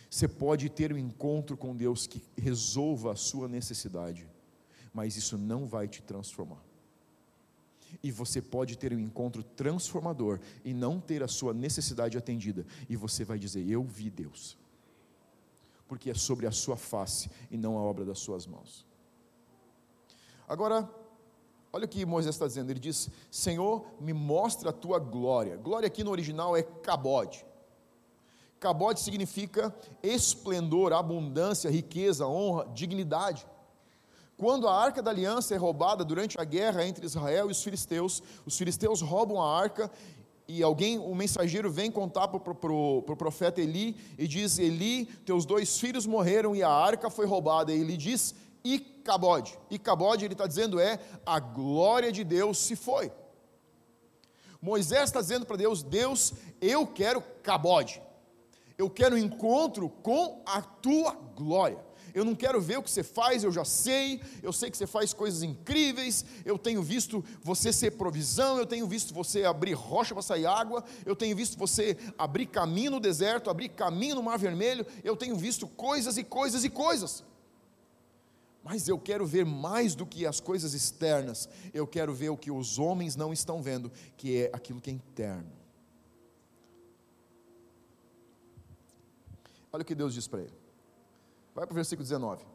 [0.10, 4.28] Você pode ter um encontro com Deus que resolva a sua necessidade,
[4.92, 6.64] mas isso não vai te transformar.
[8.02, 12.96] E você pode ter um encontro transformador e não ter a sua necessidade atendida, e
[12.96, 14.58] você vai dizer: Eu vi Deus,
[15.88, 18.89] porque é sobre a sua face e não a obra das suas mãos.
[20.50, 20.90] Agora,
[21.72, 25.56] olha o que Moisés está dizendo: ele diz: Senhor, me mostra a tua glória.
[25.56, 27.46] Glória aqui no original é cabode.
[28.60, 33.48] Cabode significa esplendor, abundância, riqueza, honra, dignidade.
[34.36, 38.24] Quando a arca da aliança é roubada durante a guerra entre Israel e os filisteus,
[38.46, 39.92] os filisteus roubam a arca
[40.48, 45.06] e alguém, um mensageiro vem contar para o pro, pro profeta Eli e diz: Eli,
[45.06, 47.72] teus dois filhos morreram e a arca foi roubada.
[47.72, 48.34] E ele diz:
[48.64, 49.58] E cabode.
[49.70, 53.12] E cabode, ele está dizendo, é a glória de Deus se foi.
[54.62, 58.02] Moisés está dizendo para Deus: Deus, eu quero cabode
[58.80, 61.78] eu quero um encontro com a tua glória.
[62.14, 64.88] Eu não quero ver o que você faz, eu já sei, eu sei que você
[64.88, 70.16] faz coisas incríveis, eu tenho visto você ser provisão, eu tenho visto você abrir rocha
[70.16, 74.40] para sair água, eu tenho visto você abrir caminho no deserto, abrir caminho no mar
[74.40, 77.24] vermelho, eu tenho visto coisas e coisas e coisas.
[78.64, 82.52] Mas eu quero ver mais do que as coisas externas, eu quero ver o que
[82.52, 85.52] os homens não estão vendo, que é aquilo que é interno.
[89.72, 90.54] Olha o que Deus diz para ele.
[91.54, 92.46] Vai para o versículo 19.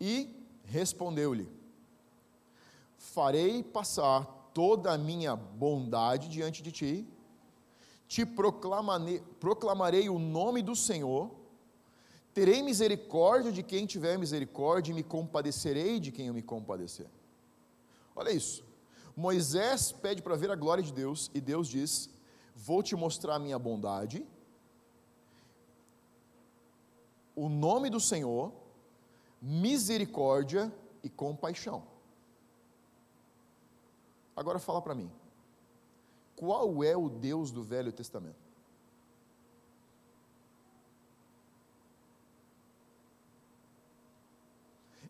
[0.00, 0.30] E
[0.64, 1.48] respondeu-lhe:
[2.96, 7.08] Farei passar toda a minha bondade diante de ti,
[8.06, 11.30] te proclamarei, proclamarei o nome do Senhor,
[12.36, 17.08] terei misericórdia de quem tiver misericórdia, e me compadecerei de quem eu me compadecer.
[18.14, 18.62] Olha isso.
[19.16, 22.10] Moisés pede para ver a glória de Deus, e Deus diz:
[22.54, 24.22] Vou te mostrar a minha bondade
[27.34, 28.52] o nome do Senhor,
[29.40, 30.70] misericórdia
[31.02, 31.84] e compaixão.
[34.34, 35.10] Agora fala para mim,
[36.34, 38.45] qual é o Deus do Velho Testamento?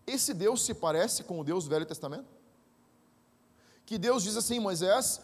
[0.07, 2.27] Esse Deus se parece com o Deus do Velho Testamento?
[3.85, 5.21] Que Deus diz assim, Moisés,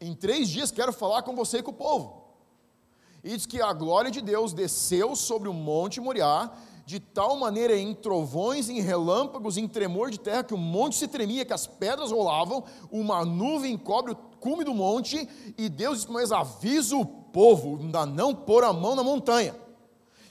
[0.00, 2.24] em três dias quero falar com você e com o povo.
[3.22, 6.52] E diz que a glória de Deus desceu sobre o monte Moriá,
[6.84, 11.08] de tal maneira em trovões, em relâmpagos, em tremor de terra, que o monte se
[11.08, 16.12] tremia, que as pedras rolavam, uma nuvem cobre o cume do monte, e Deus disse:
[16.12, 19.56] Mas avisa o povo, ainda não pôr a mão na montanha,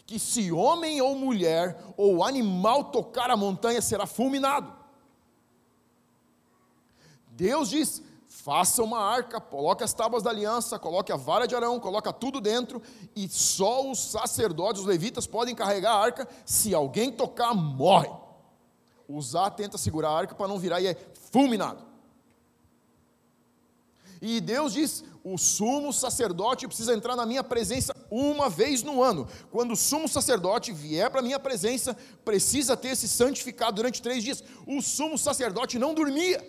[0.06, 4.74] que se homem ou mulher ou animal tocar a montanha, será fulminado.
[7.30, 11.80] Deus diz: faça uma arca, coloque as tábuas da aliança, coloque a vara de Arão,
[11.80, 12.82] coloca tudo dentro,
[13.16, 16.28] e só os sacerdotes, os levitas, podem carregar a arca.
[16.46, 18.10] Se alguém tocar, morre.
[19.08, 20.98] Usar tenta segurar a arca para não virar e é
[21.32, 21.93] fulminado.
[24.26, 29.28] E Deus diz: o sumo sacerdote precisa entrar na minha presença uma vez no ano.
[29.52, 34.24] Quando o sumo sacerdote vier para a minha presença, precisa ter se santificado durante três
[34.24, 34.42] dias.
[34.66, 36.42] O sumo sacerdote não dormia.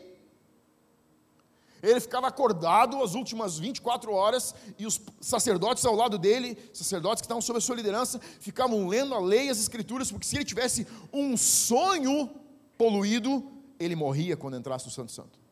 [1.82, 7.26] Ele ficava acordado as últimas 24 horas e os sacerdotes ao lado dele, sacerdotes que
[7.26, 10.44] estavam sob a sua liderança, ficavam lendo a lei e as escrituras, porque se ele
[10.44, 12.30] tivesse um sonho
[12.78, 15.43] poluído, ele morria quando entrasse no Santo Santo.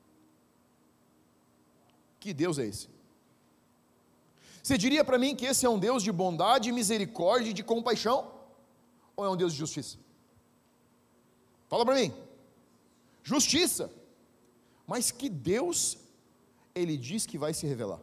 [2.22, 2.88] Que Deus é esse?
[4.62, 8.30] Você diria para mim que esse é um Deus de bondade, misericórdia e de compaixão?
[9.16, 9.98] Ou é um Deus de justiça?
[11.68, 12.14] Fala para mim.
[13.24, 13.90] Justiça.
[14.86, 15.98] Mas que Deus
[16.72, 17.98] ele diz que vai se revelar.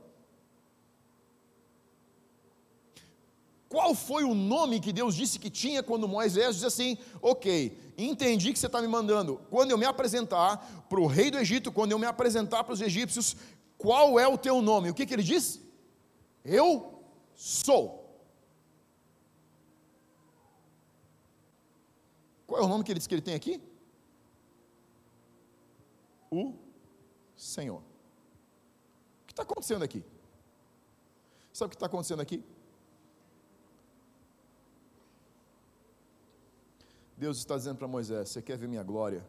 [3.69, 8.51] Qual foi o nome que Deus disse que tinha quando Moisés disse assim: Ok, entendi
[8.51, 9.39] que você está me mandando.
[9.49, 10.57] Quando eu me apresentar
[10.89, 13.37] para o rei do Egito, quando eu me apresentar para os egípcios,
[13.79, 14.91] qual é o teu nome?
[14.91, 15.59] O que, que ele diz?
[16.43, 17.01] Eu
[17.33, 17.83] sou.
[22.45, 23.61] Qual é o nome que ele diz que ele tem aqui?
[26.29, 26.53] O
[27.35, 27.81] Senhor
[29.39, 30.03] está acontecendo aqui?
[31.53, 32.43] Sabe o que está acontecendo aqui?
[37.17, 39.25] Deus está dizendo para Moisés: Você quer ver minha glória?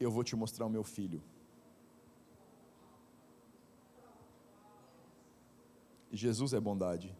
[0.00, 1.22] Eu vou te mostrar o meu filho.
[6.12, 7.16] Jesus é bondade,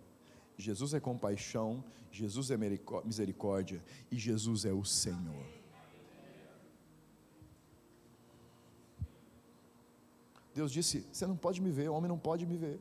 [0.57, 2.57] Jesus é compaixão, Jesus é
[3.05, 5.47] misericórdia e Jesus é o Senhor.
[10.55, 12.79] Deus disse: Você não pode me ver, o homem não pode me ver.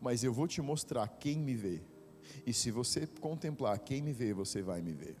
[0.00, 1.82] Mas eu vou te mostrar quem me vê.
[2.46, 5.16] E se você contemplar quem me vê, você vai me ver.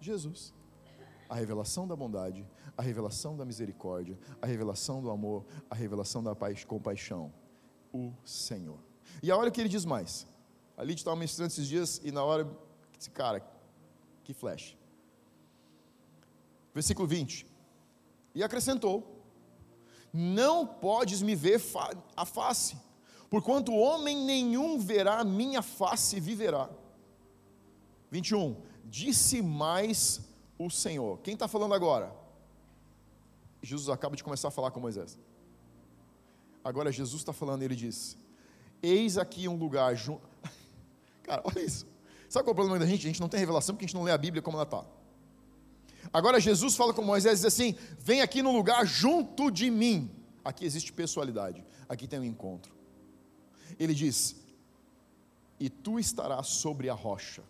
[0.00, 0.54] Jesus.
[1.28, 6.34] A revelação da bondade, a revelação da misericórdia, a revelação do amor, a revelação da
[6.34, 7.32] paz, compaixão.
[7.92, 8.78] O Senhor.
[9.22, 10.26] E a hora que ele diz mais.
[10.76, 12.48] Ali estava ministrando esses dias e na hora,
[12.96, 13.44] disse, cara,
[14.24, 14.76] que flash.
[16.74, 17.46] Versículo 20.
[18.34, 19.22] E acrescentou:
[20.12, 21.60] não podes me ver
[22.14, 22.76] a face,
[23.30, 26.68] porquanto homem nenhum verá minha face e viverá.
[28.10, 28.56] 21.
[28.84, 30.20] Disse mais
[30.58, 31.18] o Senhor.
[31.20, 32.14] Quem está falando agora?
[33.62, 35.18] Jesus acaba de começar a falar com Moisés.
[36.64, 38.16] Agora Jesus está falando, ele diz:
[38.82, 40.26] Eis aqui um lugar junto.
[41.22, 41.86] Cara, olha isso.
[42.28, 43.06] Sabe qual é o problema da gente?
[43.06, 44.84] A gente não tem revelação porque a gente não lê a Bíblia como ela está.
[46.12, 50.10] Agora Jesus fala com Moisés e diz assim: vem aqui no lugar junto de mim.
[50.44, 52.74] Aqui existe pessoalidade, aqui tem um encontro.
[53.78, 54.42] Ele diz:
[55.62, 57.40] e tu estarás sobre a rocha.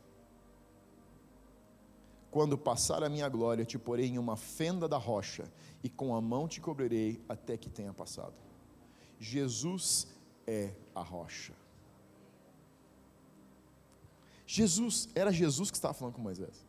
[2.31, 5.51] Quando passar a minha glória, te porei em uma fenda da rocha,
[5.83, 8.35] e com a mão te cobrirei até que tenha passado.
[9.23, 10.09] Jesus
[10.45, 11.53] é a rocha.
[14.45, 16.67] Jesus, era Jesus que estava falando com Moisés.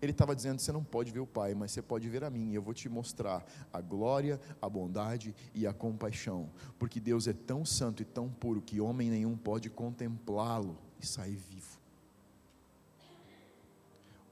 [0.00, 2.50] Ele estava dizendo: você não pode ver o Pai, mas você pode ver a mim,
[2.50, 3.42] e eu vou te mostrar
[3.72, 8.60] a glória, a bondade e a compaixão, porque Deus é tão santo e tão puro
[8.60, 11.80] que homem nenhum pode contemplá-lo e sair vivo.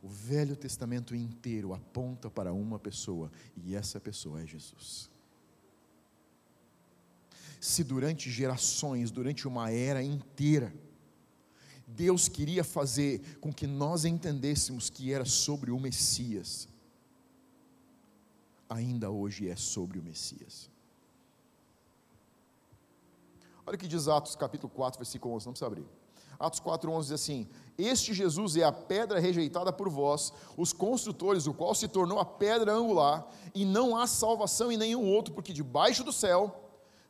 [0.02, 5.13] O Velho Testamento inteiro aponta para uma pessoa, e essa pessoa é Jesus.
[7.64, 10.70] Se durante gerações, durante uma era inteira,
[11.86, 16.68] Deus queria fazer com que nós entendêssemos que era sobre o Messias.
[18.68, 20.68] Ainda hoje é sobre o Messias.
[23.66, 25.86] Olha o que diz Atos capítulo 4, versículo 11, não precisa abrir.
[26.38, 27.48] Atos 4, 11 diz assim:
[27.78, 32.26] Este Jesus é a pedra rejeitada por vós, os construtores, o qual se tornou a
[32.26, 36.60] pedra angular, e não há salvação em nenhum outro, porque debaixo do céu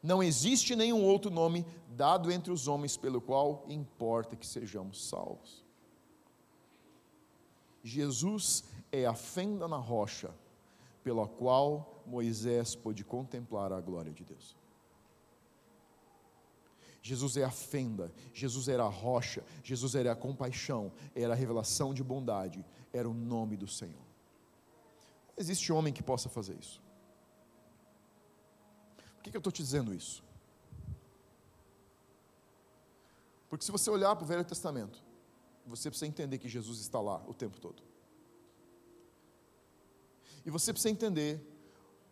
[0.05, 5.65] não existe nenhum outro nome dado entre os homens pelo qual importa que sejamos salvos.
[7.83, 10.31] Jesus é a fenda na rocha
[11.03, 14.55] pela qual Moisés pôde contemplar a glória de Deus.
[17.01, 21.95] Jesus é a fenda, Jesus era a rocha, Jesus era a compaixão, era a revelação
[21.95, 24.05] de bondade, era o nome do Senhor.
[25.35, 26.84] Existe homem que possa fazer isso.
[29.25, 30.23] Que, que eu estou te dizendo isso?
[33.49, 35.03] Porque se você olhar para o Velho Testamento,
[35.67, 37.83] você precisa entender que Jesus está lá o tempo todo.
[40.45, 41.41] E você precisa entender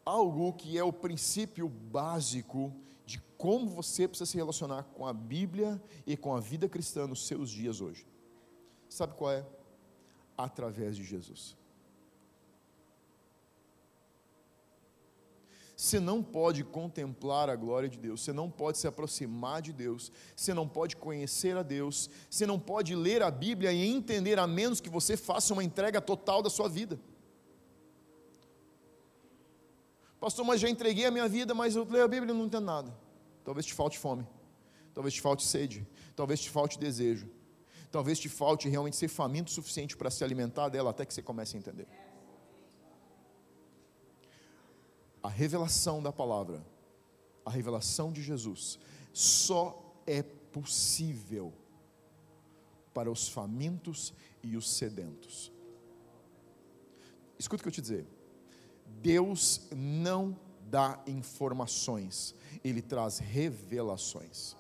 [0.07, 5.83] algo que é o princípio básico de como você precisa se relacionar com a Bíblia
[6.07, 8.07] e com a vida cristã nos seus dias hoje.
[8.89, 9.47] Sabe qual é?
[10.35, 11.59] Através de Jesus.
[15.83, 20.12] Você não pode contemplar a glória de Deus, você não pode se aproximar de Deus,
[20.37, 24.47] você não pode conhecer a Deus, você não pode ler a Bíblia e entender a
[24.47, 27.01] menos que você faça uma entrega total da sua vida.
[30.20, 32.64] Pastor, mas já entreguei a minha vida, mas eu leio a Bíblia e não entendo
[32.64, 32.97] nada.
[33.43, 34.24] Talvez te falte fome,
[34.95, 37.28] talvez te falte sede, talvez te falte desejo,
[37.91, 41.22] talvez te falte realmente ser faminto o suficiente para se alimentar dela até que você
[41.22, 41.89] comece a entender.
[45.23, 46.64] A revelação da palavra,
[47.45, 48.79] a revelação de Jesus,
[49.12, 51.53] só é possível
[52.93, 54.12] para os famintos
[54.43, 55.53] e os sedentos.
[57.39, 58.07] Escuta o que eu te dizer.
[59.01, 64.57] Deus não dá informações, ele traz revelações.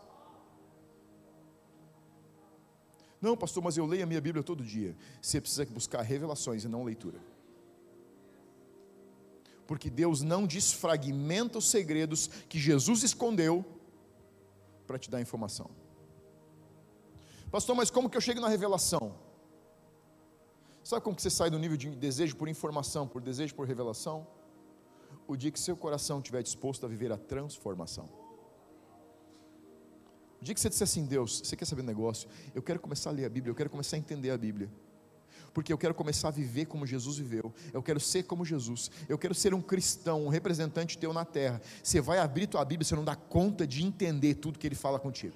[3.20, 4.96] Não, pastor, mas eu leio a minha Bíblia todo dia.
[5.20, 7.31] Você precisa buscar revelações e não leitura.
[9.72, 13.64] Porque Deus não desfragmenta os segredos que Jesus escondeu
[14.86, 15.70] para te dar informação.
[17.50, 19.14] Pastor, mas como que eu chego na revelação?
[20.84, 24.26] Sabe como que você sai do nível de desejo por informação, por desejo por revelação?
[25.26, 28.10] O dia que seu coração estiver disposto a viver a transformação.
[30.38, 32.28] O dia que você disser assim, Deus, você quer saber um negócio?
[32.54, 34.70] Eu quero começar a ler a Bíblia, eu quero começar a entender a Bíblia.
[35.52, 37.52] Porque eu quero começar a viver como Jesus viveu.
[37.72, 38.90] Eu quero ser como Jesus.
[39.08, 41.60] Eu quero ser um cristão, um representante teu na terra.
[41.82, 44.98] Você vai abrir tua Bíblia, você não dá conta de entender tudo que ele fala
[44.98, 45.34] contigo.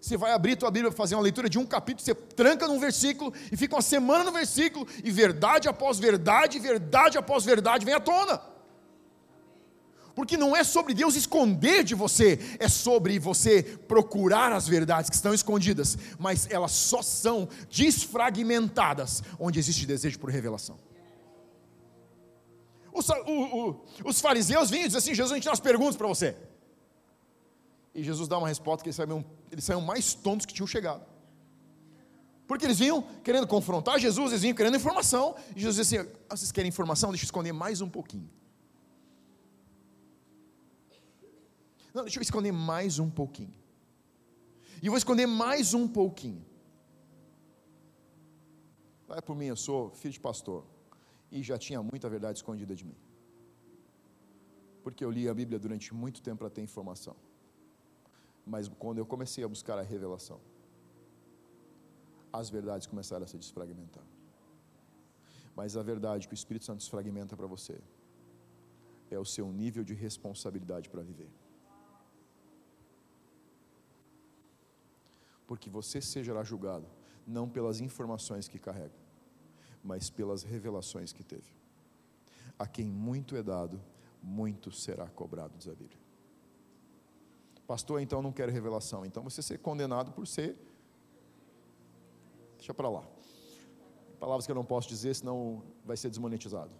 [0.00, 3.32] Você vai abrir tua Bíblia, fazer uma leitura de um capítulo, você tranca num versículo
[3.52, 8.00] e fica uma semana no versículo, e verdade após verdade, verdade após verdade vem à
[8.00, 8.51] tona.
[10.14, 15.16] Porque não é sobre Deus esconder de você, é sobre você procurar as verdades que
[15.16, 20.78] estão escondidas, mas elas só são desfragmentadas onde existe desejo por revelação.
[22.92, 25.96] Os, o, o, os fariseus vinham e diziam assim: Jesus, a gente tem umas perguntas
[25.96, 26.36] para você.
[27.94, 31.04] E Jesus dá uma resposta que eles saíram, eles saíram mais tontos que tinham chegado.
[32.46, 35.34] Porque eles vinham querendo confrontar Jesus, eles vinham querendo informação.
[35.56, 37.10] E Jesus disse assim: ah, vocês querem informação?
[37.10, 38.28] Deixa eu esconder mais um pouquinho.
[41.94, 43.54] Não, deixa eu esconder mais um pouquinho.
[44.82, 46.44] E vou esconder mais um pouquinho.
[49.06, 50.64] Vai por mim, eu sou filho de pastor.
[51.30, 52.96] E já tinha muita verdade escondida de mim.
[54.82, 57.16] Porque eu li a Bíblia durante muito tempo para ter informação
[58.44, 60.40] mas quando eu comecei a buscar a revelação,
[62.32, 64.04] as verdades começaram a se desfragmentar.
[65.54, 67.78] Mas a verdade que o Espírito Santo desfragmenta para você
[69.10, 71.30] é o seu nível de responsabilidade para viver.
[75.52, 76.86] Porque você seja julgado
[77.26, 78.94] não pelas informações que carrega,
[79.84, 81.52] mas pelas revelações que teve.
[82.58, 83.78] A quem muito é dado,
[84.22, 85.98] muito será cobrado, diz a Bíblia.
[87.66, 89.04] Pastor, então não quero revelação.
[89.04, 90.56] Então você ser condenado por ser.
[92.56, 93.04] Deixa para lá.
[94.18, 96.72] Palavras que eu não posso dizer, senão vai ser desmonetizado.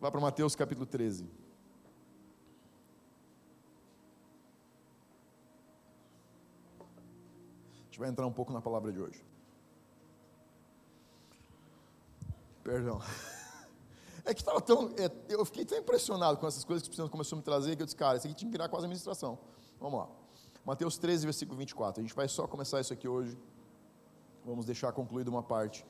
[0.00, 1.37] Vá para Mateus capítulo 13.
[7.98, 9.24] Gente vai entrar um pouco na palavra de hoje.
[12.62, 13.00] Perdão.
[14.24, 14.90] É que estava tão.
[14.98, 17.74] É, eu fiquei tão impressionado com essas coisas que o Espírito começou a me trazer
[17.74, 19.38] que eu disse, cara, isso aqui tinha que virar quase administração.
[19.80, 20.08] Vamos lá.
[20.66, 22.02] Mateus 13, versículo 24.
[22.02, 23.38] A gente vai só começar isso aqui hoje.
[24.44, 25.82] Vamos deixar concluída uma parte.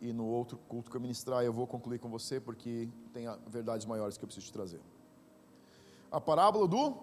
[0.00, 3.84] E no outro culto que eu ministrar, eu vou concluir com você, porque tem verdades
[3.84, 4.80] maiores que eu preciso te trazer.
[6.12, 6.96] A parábola do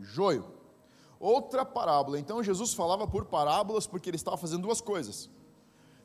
[0.00, 0.57] joio.
[1.20, 2.18] Outra parábola.
[2.18, 5.28] Então Jesus falava por parábolas porque ele estava fazendo duas coisas: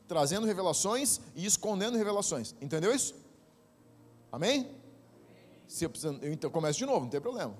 [0.08, 2.54] trazendo revelações e escondendo revelações.
[2.60, 3.14] Entendeu isso?
[4.32, 4.70] Amém?
[5.68, 5.90] Se eu,
[6.20, 7.54] eu então começo de novo, não tem problema.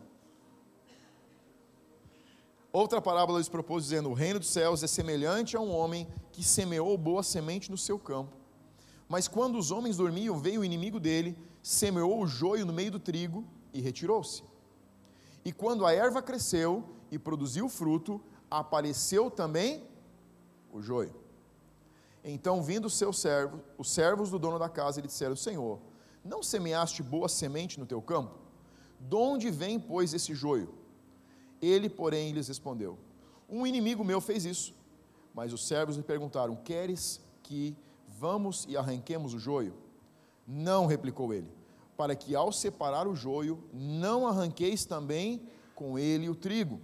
[2.73, 6.43] Outra parábola lhes propôs, dizendo: O reino dos céus é semelhante a um homem que
[6.43, 8.37] semeou boa semente no seu campo.
[9.09, 12.99] Mas quando os homens dormiam, veio o inimigo dele, semeou o joio no meio do
[12.99, 14.43] trigo e retirou-se.
[15.45, 16.83] E quando a erva cresceu
[17.15, 19.85] e produziu fruto, apareceu também
[20.73, 21.15] o joio.
[22.25, 25.79] Então, vindo seus servos, os servos do dono da casa, lhe disseram: Senhor,
[26.25, 28.35] não semeaste boa semente no teu campo?
[28.99, 30.75] De onde vem, pois, esse joio?
[31.63, 32.99] Ele, porém, lhes respondeu:
[33.49, 34.75] Um inimigo meu fez isso.
[35.33, 37.77] Mas os servos lhe perguntaram: Queres que
[38.09, 39.75] vamos e arranquemos o joio?
[40.47, 41.51] Não, replicou ele,
[41.97, 46.81] para que ao separar o joio, não arranqueis também com ele o trigo.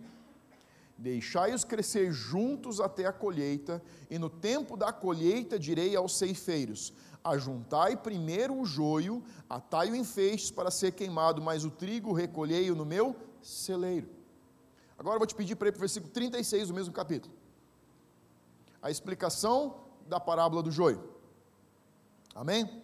[1.01, 6.93] Deixai-os crescer juntos até a colheita, e no tempo da colheita direi aos ceifeiros:
[7.25, 12.85] Ajuntai primeiro o joio, atai-o em feixes para ser queimado, mas o trigo recolhei-o no
[12.85, 14.11] meu celeiro.
[14.99, 17.35] Agora eu vou te pedir para ir para o versículo 36 do mesmo capítulo.
[18.83, 21.03] A explicação da parábola do joio.
[22.35, 22.83] Amém?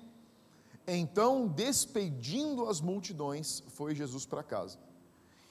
[0.87, 4.86] Então, despedindo as multidões, foi Jesus para casa.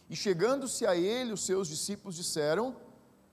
[0.09, 2.75] E chegando-se a ele, os seus discípulos disseram,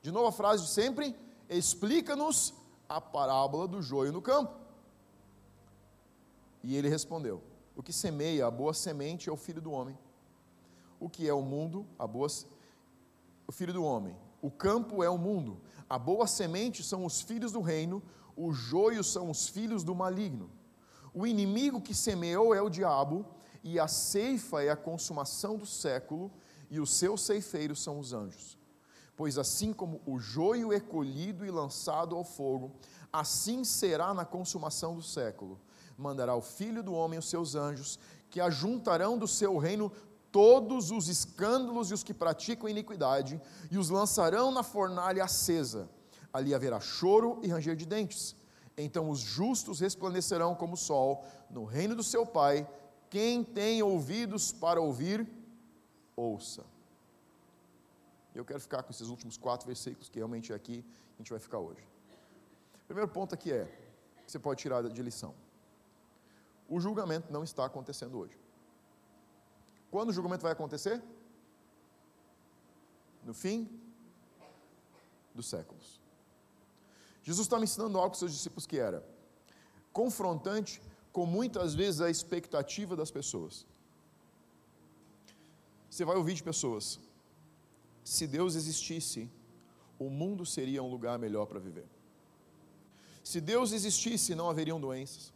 [0.01, 1.17] de novo a frase de sempre:
[1.49, 2.55] Explica-nos
[2.89, 4.55] a parábola do joio no campo.
[6.63, 7.43] E ele respondeu:
[7.77, 9.99] O que semeia a boa semente é o filho do homem.
[10.99, 11.87] O que é o mundo?
[11.99, 12.29] A boa
[13.47, 14.17] o filho do homem.
[14.41, 15.61] O campo é o mundo.
[15.89, 18.03] A boa semente são os filhos do reino,
[18.35, 20.51] o joio são os filhos do maligno.
[21.13, 23.27] O inimigo que semeou é o diabo,
[23.63, 26.31] e a ceifa é a consumação do século,
[26.73, 28.59] e os seus ceifeiros são os anjos.
[29.17, 32.73] Pois assim como o joio é colhido e lançado ao fogo,
[33.13, 35.61] assim será na consumação do século
[36.03, 37.99] mandará o Filho do Homem os seus anjos,
[38.31, 39.93] que ajuntarão do seu reino
[40.31, 45.89] todos os escândalos e os que praticam iniquidade, e os lançarão na fornalha acesa.
[46.33, 48.35] Ali haverá choro e ranger de dentes.
[48.77, 52.67] Então os justos resplandecerão como o sol no reino do seu Pai.
[53.11, 55.29] Quem tem ouvidos para ouvir,
[56.17, 56.65] ouça.
[58.35, 60.85] Eu quero ficar com esses últimos quatro versículos, que realmente é aqui
[61.15, 61.87] a gente vai ficar hoje.
[62.85, 63.65] O primeiro ponto aqui é,
[64.25, 65.35] que você pode tirar de lição
[66.73, 68.39] o julgamento não está acontecendo hoje.
[69.91, 71.03] Quando o julgamento vai acontecer?
[73.23, 73.69] No fim
[75.35, 76.01] dos séculos.
[77.23, 79.05] Jesus está me ensinando algo com seus discípulos que era
[79.93, 80.81] confrontante
[81.13, 83.67] com muitas vezes a expectativa das pessoas.
[85.93, 86.99] Você vai ouvir de pessoas:
[88.03, 89.31] se Deus existisse,
[89.99, 91.85] o mundo seria um lugar melhor para viver.
[93.23, 95.35] Se Deus existisse, não haveriam doenças.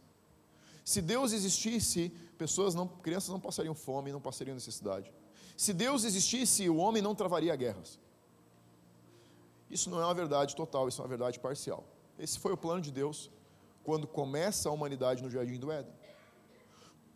[0.83, 5.13] Se Deus existisse, pessoas não, crianças não passariam fome, não passariam necessidade.
[5.55, 7.99] Se Deus existisse, o homem não travaria guerras.
[9.69, 11.83] Isso não é uma verdade total, isso é uma verdade parcial.
[12.17, 13.29] Esse foi o plano de Deus
[13.83, 15.93] quando começa a humanidade no jardim do Éden.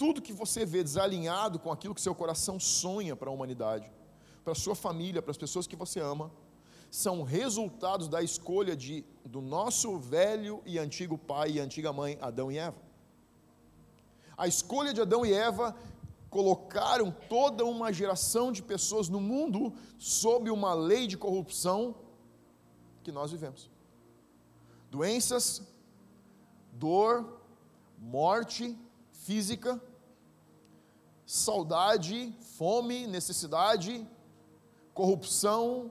[0.02, 3.88] Tudo que você vê desalinhado com aquilo que seu coração sonha para a humanidade,
[4.44, 6.28] para a sua família, para as pessoas que você ama,
[7.04, 8.96] são resultados da escolha de,
[9.34, 12.92] do nosso velho e antigo pai e antiga mãe, Adão e Eva
[14.42, 15.76] a escolha de Adão e Eva
[16.28, 21.94] colocaram toda uma geração de pessoas no mundo sob uma lei de corrupção
[23.04, 23.70] que nós vivemos.
[24.90, 25.62] Doenças,
[26.74, 27.40] dor,
[28.00, 28.76] morte
[29.12, 29.80] física,
[31.32, 34.06] saudade, fome, necessidade,
[34.94, 35.90] corrupção,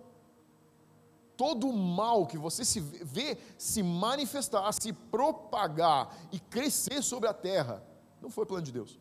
[1.35, 7.33] todo o mal que você se vê se manifestar, se propagar e crescer sobre a
[7.33, 7.83] terra
[8.21, 8.99] não foi plano de Deus.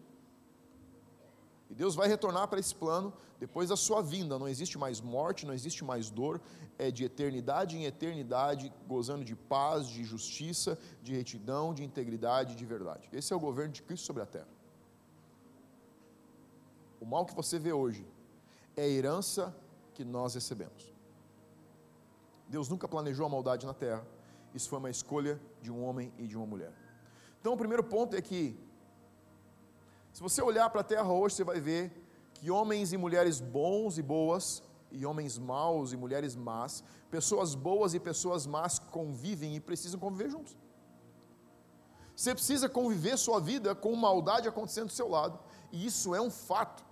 [1.70, 4.40] E Deus vai retornar para esse plano depois da sua vinda.
[4.40, 6.40] Não existe mais morte, não existe mais dor.
[6.78, 12.66] É de eternidade em eternidade, gozando de paz, de justiça, de retidão, de integridade, de
[12.66, 13.10] verdade.
[13.12, 14.59] Esse é o governo de Cristo sobre a terra.
[17.00, 18.06] O mal que você vê hoje
[18.76, 19.56] é a herança
[19.94, 20.94] que nós recebemos.
[22.48, 24.06] Deus nunca planejou a maldade na terra.
[24.54, 26.74] Isso foi uma escolha de um homem e de uma mulher.
[27.40, 28.60] Então, o primeiro ponto é que
[30.12, 31.92] se você olhar para a terra hoje, você vai ver
[32.34, 37.94] que homens e mulheres bons e boas, e homens maus e mulheres más, pessoas boas
[37.94, 40.58] e pessoas más convivem e precisam conviver juntos.
[42.16, 45.40] Você precisa conviver sua vida com maldade acontecendo do seu lado,
[45.72, 46.84] e isso é um fato.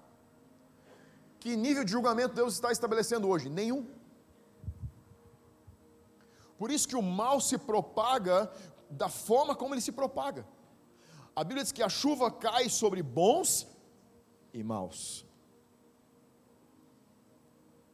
[1.48, 3.48] Que nível de julgamento Deus está estabelecendo hoje?
[3.48, 3.88] Nenhum.
[6.58, 8.52] Por isso que o mal se propaga
[8.89, 10.45] da forma como ele se propaga.
[11.34, 13.66] A Bíblia diz que a chuva cai sobre bons
[14.54, 15.26] e maus.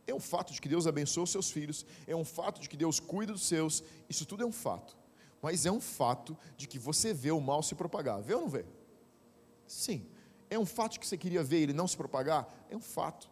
[0.08, 2.76] É um fato de que Deus abençoa os seus filhos, é um fato de que
[2.76, 4.98] Deus cuida dos seus, isso tudo é um fato.
[5.44, 8.20] Mas é um fato de que você vê o mal se propagar.
[8.20, 8.66] Vê ou não vê?
[9.68, 10.10] Sim.
[10.50, 12.52] É um fato que você queria ver ele não se propagar?
[12.68, 13.32] É um fato.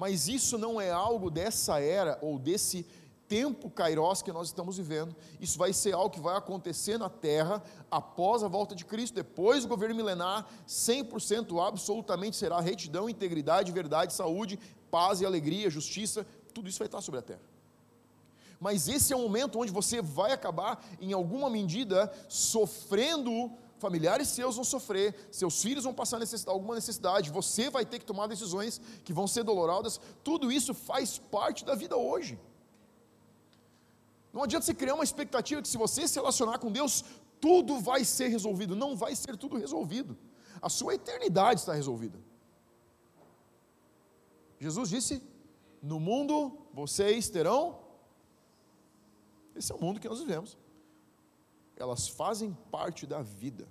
[0.00, 2.86] Mas isso não é algo dessa era ou desse
[3.28, 5.14] tempo kairos que nós estamos vivendo.
[5.38, 9.62] Isso vai ser algo que vai acontecer na terra após a volta de Cristo, depois
[9.62, 14.58] do governo milenar, 100% absolutamente será retidão, integridade, verdade, saúde,
[14.90, 17.42] paz e alegria, justiça, tudo isso vai estar sobre a terra.
[18.58, 24.54] Mas esse é o momento onde você vai acabar, em alguma medida, sofrendo familiares seus
[24.56, 28.80] vão sofrer, seus filhos vão passar necessidade, alguma necessidade, você vai ter que tomar decisões
[29.04, 32.38] que vão ser dolorosas, tudo isso faz parte da vida hoje.
[34.32, 37.04] Não adianta você criar uma expectativa que se você se relacionar com Deus,
[37.40, 38.76] tudo vai ser resolvido.
[38.76, 40.16] Não vai ser tudo resolvido.
[40.62, 42.18] A sua eternidade está resolvida.
[44.60, 45.22] Jesus disse:
[45.82, 47.80] No mundo vocês terão.
[49.56, 50.56] Esse é o mundo que nós vivemos.
[51.80, 53.66] Elas fazem parte da vida.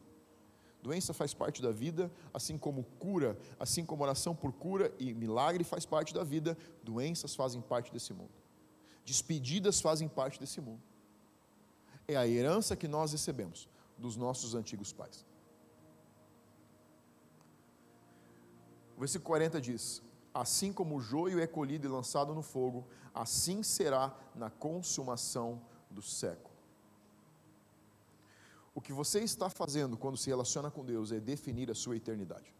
[0.81, 5.63] Doença faz parte da vida, assim como cura, assim como oração por cura e milagre
[5.63, 8.31] faz parte da vida, doenças fazem parte desse mundo.
[9.05, 10.81] Despedidas fazem parte desse mundo.
[12.07, 15.23] É a herança que nós recebemos dos nossos antigos pais.
[18.97, 20.01] O versículo 40 diz:
[20.33, 26.01] Assim como o joio é colhido e lançado no fogo, assim será na consumação do
[26.01, 26.48] século.
[28.73, 32.53] O que você está fazendo quando se relaciona com Deus é definir a sua eternidade.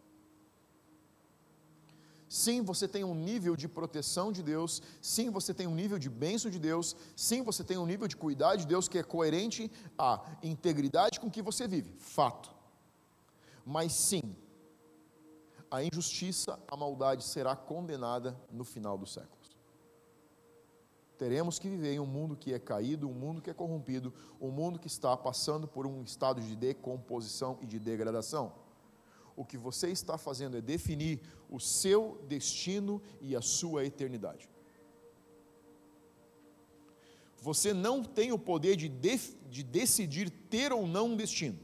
[2.28, 4.84] Sim, você tem um nível de proteção de Deus.
[5.02, 6.96] Sim, você tem um nível de bênção de Deus.
[7.16, 11.30] Sim, você tem um nível de cuidado de Deus que é coerente à integridade com
[11.30, 11.92] que você vive.
[11.98, 12.52] Fato.
[13.66, 14.36] Mas sim,
[15.72, 19.39] a injustiça, a maldade será condenada no final dos séculos.
[21.20, 24.12] Teremos que viver em um mundo que é caído, um mundo que é corrompido,
[24.42, 28.52] um mundo que está passando por um estado de decomposição e de degradação
[29.40, 34.50] o que você está fazendo é definir o seu destino e a sua eternidade.
[37.42, 39.18] Você não tem o poder de, de,
[39.50, 41.58] de decidir ter ou não um destino.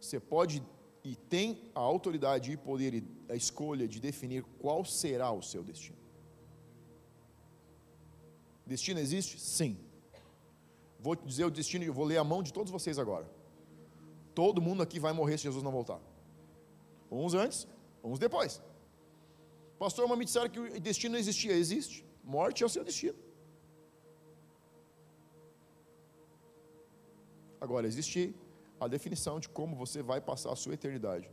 [0.00, 0.62] Você pode
[1.02, 5.64] e tem a autoridade e poder e a escolha de definir qual será o seu
[5.64, 5.98] destino.
[8.72, 9.38] Destino existe?
[9.38, 9.72] Sim.
[11.06, 13.26] Vou dizer o destino, eu vou ler a mão de todos vocês agora.
[14.34, 16.00] Todo mundo aqui vai morrer se Jesus não voltar.
[17.10, 17.58] Uns antes,
[18.02, 18.52] uns depois.
[19.78, 21.52] Pastor, mas me disseram que o destino não existia.
[21.64, 21.96] Existe.
[22.24, 23.18] Morte é o seu destino.
[27.60, 28.34] Agora, existe
[28.80, 31.30] a definição de como você vai passar a sua eternidade.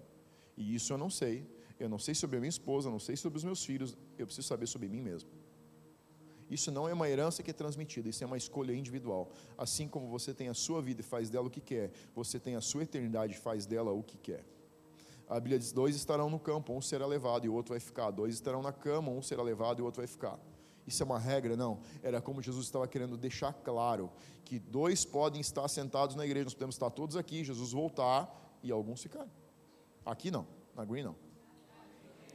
[0.57, 1.35] E isso eu não sei.
[1.79, 3.95] Eu não sei sobre a minha esposa, não sei sobre os meus filhos.
[4.17, 5.29] Eu preciso saber sobre mim mesmo.
[6.49, 9.29] Isso não é uma herança que é transmitida, isso é uma escolha individual.
[9.57, 12.55] Assim como você tem a sua vida e faz dela o que quer, você tem
[12.55, 14.43] a sua eternidade e faz dela o que quer.
[15.27, 18.09] A Bíblia diz: dois estarão no campo, um será levado e o outro vai ficar.
[18.09, 20.39] Dois estarão na cama, um será levado e o outro vai ficar.
[20.87, 21.55] Isso é uma regra?
[21.55, 21.81] Não.
[22.01, 24.11] Era como Jesus estava querendo deixar claro
[24.43, 28.71] que dois podem estar sentados na igreja, nós podemos estar todos aqui, Jesus voltar e
[28.71, 29.31] alguns ficarem.
[30.03, 31.28] Aqui não, na Green não.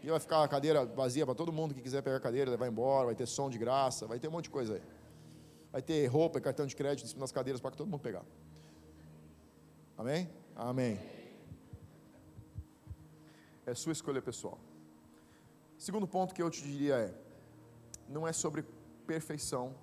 [0.04, 2.68] E vai ficar a cadeira vazia para todo mundo que quiser pegar a cadeira, levar
[2.68, 4.82] embora, vai ter som de graça, vai ter um monte de coisa aí.
[5.72, 8.22] Vai ter roupa e cartão de crédito nas cadeiras para todo mundo pegar.
[9.96, 10.28] Amém?
[10.54, 11.00] Amém.
[13.64, 14.58] É sua escolha pessoal.
[15.78, 17.14] Segundo ponto que eu te diria é:
[18.06, 18.62] não é sobre
[19.06, 19.74] perfeição,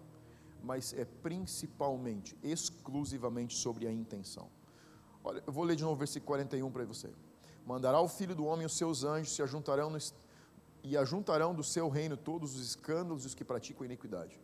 [0.62, 4.48] mas é principalmente, exclusivamente sobre a intenção.
[5.24, 7.10] Olha, eu vou ler de novo o versículo 41 para você.
[7.66, 9.98] Mandará o filho do homem os seus anjos, se ajuntarão no,
[10.84, 14.40] e ajuntarão do seu reino todos os escândalos e os que praticam iniquidade.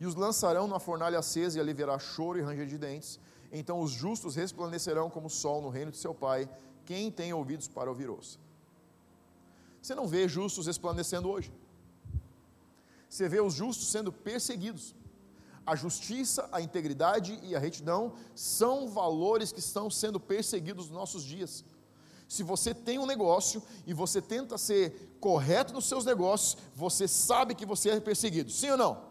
[0.00, 3.18] E os lançarão na fornalha acesa e ali haverá choro e ranger de dentes.
[3.50, 6.48] Então os justos resplandecerão como o sol no reino de seu Pai.
[6.84, 8.38] Quem tem ouvidos para ouvir, ouça.
[9.80, 11.52] Você não vê justos resplandecendo hoje.
[13.08, 14.94] Você vê os justos sendo perseguidos.
[15.64, 21.22] A justiça, a integridade e a retidão são valores que estão sendo perseguidos nos nossos
[21.22, 21.64] dias.
[22.28, 27.54] Se você tem um negócio e você tenta ser correto nos seus negócios, você sabe
[27.54, 28.50] que você é perseguido.
[28.50, 29.08] Sim ou não?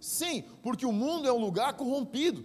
[0.00, 2.44] Sim, porque o mundo é um lugar corrompido.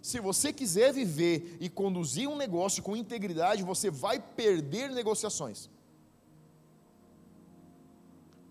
[0.00, 5.70] Se você quiser viver e conduzir um negócio com integridade, você vai perder negociações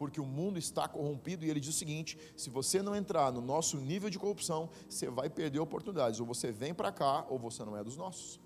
[0.02, 3.40] porque o mundo está corrompido, e ele diz o seguinte: se você não entrar no
[3.40, 7.64] nosso nível de corrupção, você vai perder oportunidades, ou você vem para cá, ou você
[7.64, 8.40] não é dos nossos.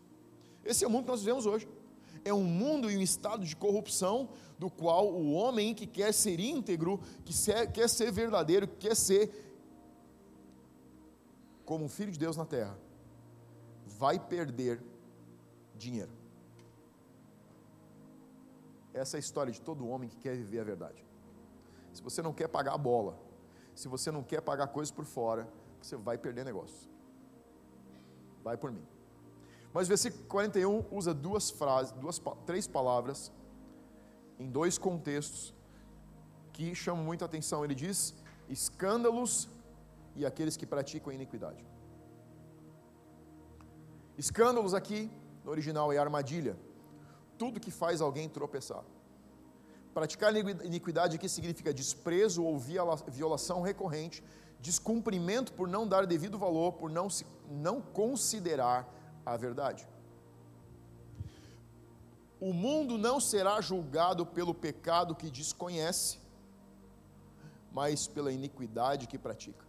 [0.66, 1.66] Esse é o mundo que nós vivemos hoje.
[2.26, 4.28] É um mundo e um estado de corrupção
[4.60, 7.34] do qual o homem que quer ser íntegro, que
[7.72, 9.32] quer ser verdadeiro, que quer ser
[11.64, 12.78] como um filho de Deus na terra,
[13.86, 14.84] vai perder
[15.76, 16.12] dinheiro.
[18.94, 21.06] Essa é a história de todo homem que quer viver a verdade.
[21.94, 23.18] Se você não quer pagar a bola,
[23.74, 25.48] se você não quer pagar coisas por fora,
[25.82, 26.90] você vai perder negócio.
[28.44, 28.86] Vai por mim.
[29.76, 33.30] Mas o versículo 41 usa duas frases, duas, três palavras,
[34.40, 35.54] em dois contextos,
[36.54, 37.66] que chamam muita atenção.
[37.66, 38.16] Ele diz:
[38.48, 39.50] escândalos
[40.16, 41.62] e aqueles que praticam iniquidade.
[44.18, 45.12] Escândalos aqui,
[45.44, 46.56] no original, é armadilha.
[47.38, 48.86] Tudo que faz alguém tropeçar.
[49.94, 54.24] Praticar iniquidade aqui significa desprezo ou violação recorrente,
[54.62, 58.90] descumprimento por não dar devido valor, por não, se, não considerar
[59.26, 59.88] a verdade.
[62.40, 66.20] O mundo não será julgado pelo pecado que desconhece,
[67.72, 69.66] mas pela iniquidade que pratica.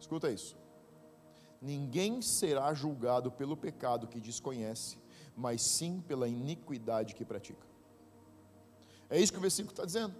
[0.00, 0.56] Escuta isso.
[1.60, 4.98] Ninguém será julgado pelo pecado que desconhece,
[5.36, 7.66] mas sim pela iniquidade que pratica.
[9.08, 10.14] É isso que o versículo está dizendo.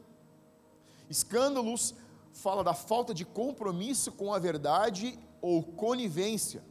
[1.09, 1.95] Escândalos
[2.33, 6.63] fala da falta de compromisso com a verdade ou conivência.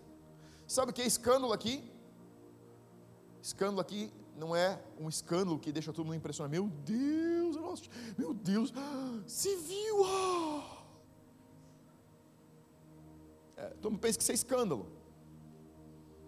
[0.74, 1.76] Sabe o que é escândalo aqui?
[3.40, 6.52] Escândalo aqui não é um escândalo que deixa todo mundo impressionado.
[6.52, 7.56] Meu Deus,
[8.18, 8.74] meu Deus,
[9.28, 10.04] se viu?
[10.04, 10.84] Ah!
[13.56, 14.88] É, todo mundo pensa que isso é escândalo.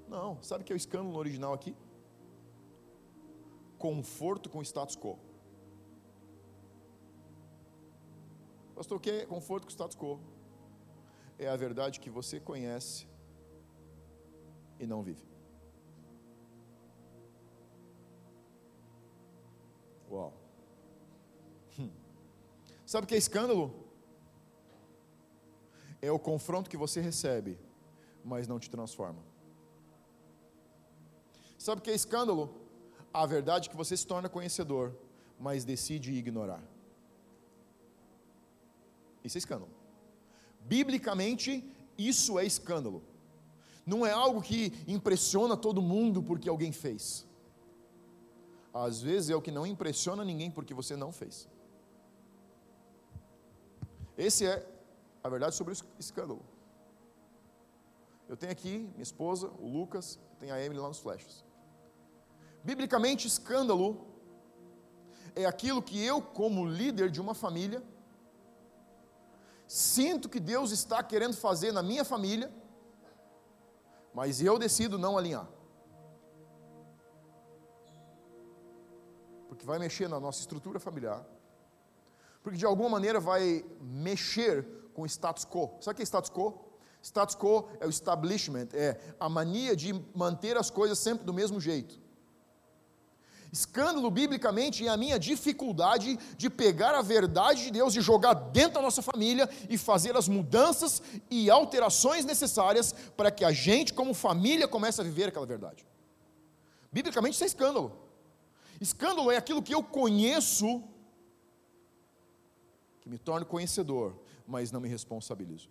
[0.07, 1.75] Não, sabe o que é o escândalo original aqui?
[3.79, 5.17] Conforto com status quo.
[8.75, 10.19] Pastor, o que é conforto com status quo?
[11.39, 13.07] É a verdade que você conhece
[14.79, 15.23] e não vive.
[20.09, 20.33] Uau.
[21.79, 21.89] Hum.
[22.85, 23.85] Sabe o que é escândalo?
[26.05, 27.57] é o confronto que você recebe,
[28.23, 29.21] mas não te transforma.
[31.57, 32.53] Sabe o que é escândalo?
[33.13, 34.95] A verdade é que você se torna conhecedor,
[35.39, 36.61] mas decide ignorar.
[39.23, 39.71] Isso é escândalo.
[40.61, 41.63] Biblicamente,
[41.97, 43.01] isso é escândalo.
[43.85, 47.25] Não é algo que impressiona todo mundo porque alguém fez.
[48.73, 51.47] Às vezes é o que não impressiona ninguém porque você não fez.
[54.17, 54.67] Esse é
[55.23, 56.43] a verdade sobre o escândalo.
[58.27, 61.43] Eu tenho aqui minha esposa, o Lucas, tem a Emily lá nos flashes.
[62.63, 64.07] Biblicamente, escândalo
[65.35, 67.83] é aquilo que eu, como líder de uma família,
[69.67, 72.51] sinto que Deus está querendo fazer na minha família,
[74.15, 75.45] mas eu decido não alinhar.
[79.49, 81.25] Porque vai mexer na nossa estrutura familiar,
[82.41, 85.77] porque de alguma maneira vai mexer com o status quo.
[85.81, 86.65] Sabe o que é status quo?
[87.03, 91.59] Status quo é o establishment, é a mania de manter as coisas sempre do mesmo
[91.59, 91.99] jeito.
[93.55, 98.73] Escândalo, biblicamente, é a minha dificuldade de pegar a verdade de Deus e jogar dentro
[98.73, 101.01] da nossa família e fazer as mudanças
[101.31, 105.87] e alterações necessárias para que a gente, como família, comece a viver aquela verdade.
[106.91, 107.97] Biblicamente, isso é escândalo.
[108.81, 110.83] Escândalo é aquilo que eu conheço,
[112.99, 115.69] que me torna conhecedor, mas não me responsabilizo.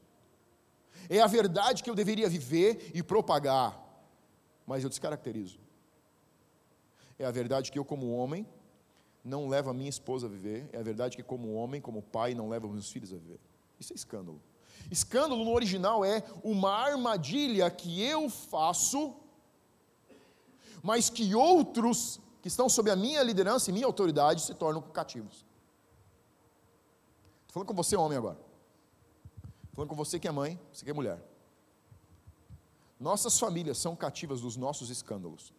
[1.07, 3.78] É a verdade que eu deveria viver e propagar,
[4.66, 5.63] mas eu descaracterizo.
[7.18, 8.46] É a verdade que eu, como homem,
[9.24, 10.68] não levo a minha esposa a viver.
[10.72, 13.40] É a verdade que, como homem, como pai, não levo meus filhos a viver.
[13.78, 14.40] Isso é escândalo.
[14.90, 19.14] Escândalo no original é uma armadilha que eu faço,
[20.82, 25.46] mas que outros que estão sob a minha liderança e minha autoridade se tornam cativos.
[27.40, 28.38] Estou falando com você, homem, agora.
[29.72, 31.22] Falando com você que é mãe, você que é mulher.
[33.00, 35.52] Nossas famílias são cativas dos nossos escândalos.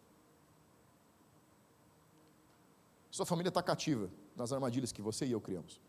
[3.16, 5.80] Sua família está cativa nas armadilhas que você e eu criamos.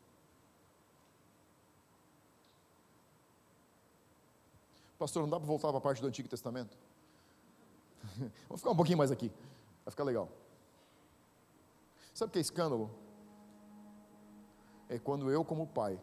[4.98, 6.78] Pastor, não dá para voltar para a parte do Antigo Testamento?
[8.48, 9.30] Vamos ficar um pouquinho mais aqui,
[9.84, 10.30] vai ficar legal.
[12.14, 12.90] Sabe o que é escândalo?
[14.88, 16.00] É quando eu, como pai,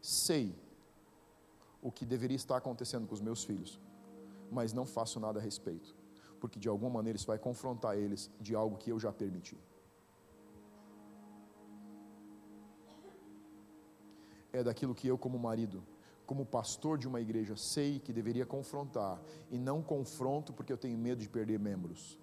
[0.00, 0.56] sei
[1.82, 3.78] o que deveria estar acontecendo com os meus filhos,
[4.50, 5.94] mas não faço nada a respeito,
[6.40, 9.58] porque de alguma maneira isso vai confrontar eles de algo que eu já permiti.
[14.52, 15.82] É daquilo que eu, como marido,
[16.26, 19.20] como pastor de uma igreja, sei que deveria confrontar,
[19.50, 22.18] e não confronto porque eu tenho medo de perder membros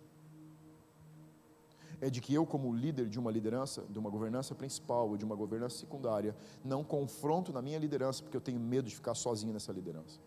[2.01, 5.25] é de que eu, como líder de uma liderança, de uma governança principal ou de
[5.25, 9.53] uma governança secundária, não confronto na minha liderança, porque eu tenho medo de ficar sozinho
[9.53, 10.19] nessa liderança.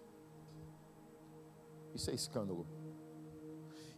[1.94, 2.66] Isso é escândalo.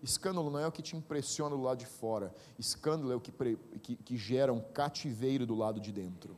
[0.03, 3.33] Escândalo não é o que te impressiona do lado de fora, escândalo é o que,
[3.83, 6.37] que, que gera um cativeiro do lado de dentro.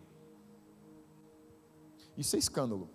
[2.16, 2.90] Isso é escândalo.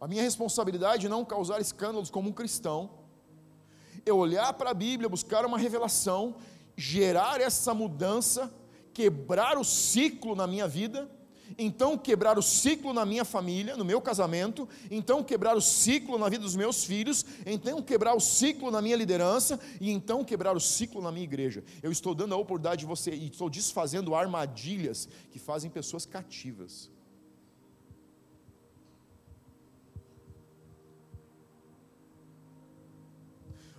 [0.00, 2.90] A minha responsabilidade é não causar escândalos como um cristão,
[4.04, 6.36] é olhar para a Bíblia, buscar uma revelação,
[6.76, 8.52] gerar essa mudança,
[8.92, 11.08] quebrar o ciclo na minha vida
[11.58, 16.28] então quebrar o ciclo na minha família, no meu casamento, então quebrar o ciclo na
[16.28, 20.60] vida dos meus filhos, então quebrar o ciclo na minha liderança e então quebrar o
[20.60, 21.64] ciclo na minha igreja.
[21.82, 26.90] Eu estou dando a oportunidade de você e estou desfazendo armadilhas que fazem pessoas cativas.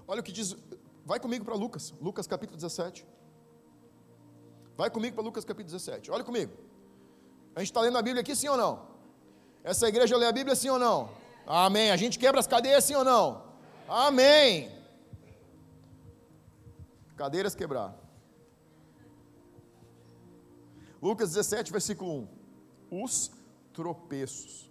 [0.07, 0.57] Olha o que diz,
[1.05, 3.05] vai comigo para Lucas, Lucas capítulo 17.
[4.75, 6.11] Vai comigo para Lucas capítulo 17.
[6.11, 6.70] Olha comigo.
[7.55, 8.87] A gente está lendo a Bíblia aqui, sim ou não?
[9.63, 11.09] Essa igreja lê a Bíblia, sim ou não?
[11.45, 11.91] Amém.
[11.91, 13.43] A gente quebra as cadeias, sim ou não?
[13.87, 14.71] Amém.
[17.17, 17.95] Cadeiras quebrar.
[21.01, 22.27] Lucas 17, versículo
[22.91, 23.03] 1.
[23.03, 23.31] Os
[23.73, 24.69] tropeços.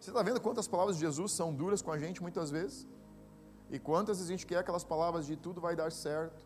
[0.00, 2.86] Você está vendo quantas palavras de Jesus são duras com a gente muitas vezes?
[3.70, 6.44] E quantas vezes a gente quer aquelas palavras de tudo vai dar certo,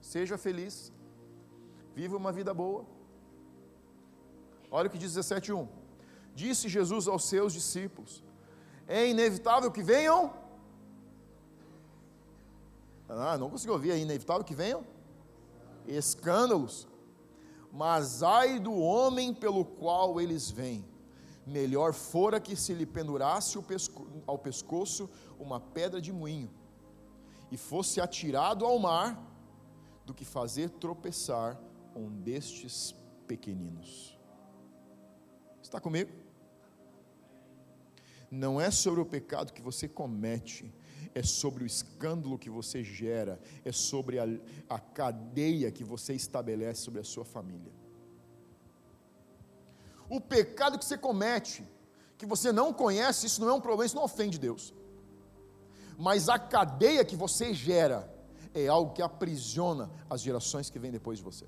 [0.00, 0.92] seja feliz,
[1.94, 2.84] viva uma vida boa.
[4.72, 5.68] Olha o que diz 17:1.
[6.34, 8.24] Disse Jesus aos seus discípulos:
[8.88, 10.32] É inevitável que venham.
[13.08, 14.82] Ah, não consigo ouvir, é inevitável que venham
[15.86, 16.88] escândalos.
[17.72, 20.84] Mas ai do homem pelo qual eles vêm.
[21.46, 23.58] Melhor fora que se lhe pendurasse
[24.26, 26.50] ao pescoço uma pedra de moinho
[27.50, 29.20] e fosse atirado ao mar,
[30.06, 31.60] do que fazer tropeçar
[31.94, 32.94] um destes
[33.26, 34.18] pequeninos.
[35.72, 36.12] Está comigo?
[38.30, 40.70] Não é sobre o pecado que você comete,
[41.14, 44.24] é sobre o escândalo que você gera, é sobre a,
[44.68, 47.72] a cadeia que você estabelece sobre a sua família.
[50.10, 51.66] O pecado que você comete,
[52.18, 54.74] que você não conhece, isso não é um problema, isso não ofende Deus.
[55.96, 58.14] Mas a cadeia que você gera
[58.52, 61.46] é algo que aprisiona as gerações que vêm depois de você.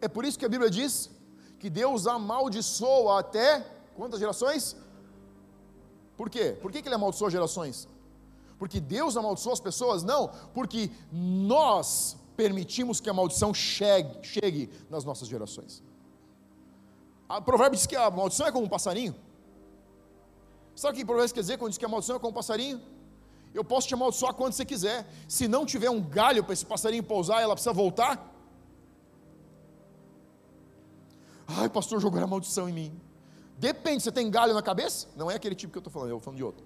[0.00, 1.10] É por isso que a Bíblia diz
[1.58, 4.76] que Deus amaldiçoa até quantas gerações?
[6.16, 6.56] Por quê?
[6.62, 7.88] Por que, que ele amaldiçoa gerações?
[8.58, 10.02] Porque Deus amaldiçoa as pessoas?
[10.02, 15.82] Não, porque nós permitimos que a maldição chegue, chegue nas nossas gerações.
[17.28, 19.14] O provérbio diz que a maldição é como um passarinho.
[20.74, 22.34] Sabe o que o provérbio quer dizer quando diz que a maldição é como um
[22.34, 22.80] passarinho?
[23.52, 25.06] Eu posso te amaldiçoar quando você quiser.
[25.26, 28.37] Se não tiver um galho para esse passarinho pousar, ela precisa voltar.
[31.48, 33.00] Ai, pastor, jogou a maldição em mim.
[33.56, 35.08] Depende, você tem galho na cabeça?
[35.16, 36.64] Não é aquele tipo que eu estou falando, eu estou falando de outro.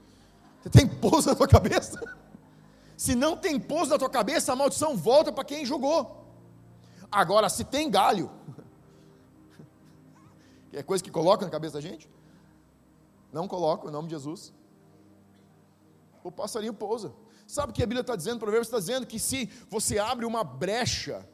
[0.61, 2.01] Você tem pouso na tua cabeça?
[2.97, 6.25] Se não tem pouso na tua cabeça, a maldição volta para quem jogou.
[7.11, 8.31] Agora, se tem galho,
[10.71, 12.09] que é coisa que coloca na cabeça da gente,
[13.33, 14.53] não coloca, em nome de Jesus.
[16.23, 17.13] O passarinho pousa.
[17.47, 18.37] Sabe o que a Bíblia está dizendo?
[18.37, 21.27] O provérbio está dizendo que se você abre uma brecha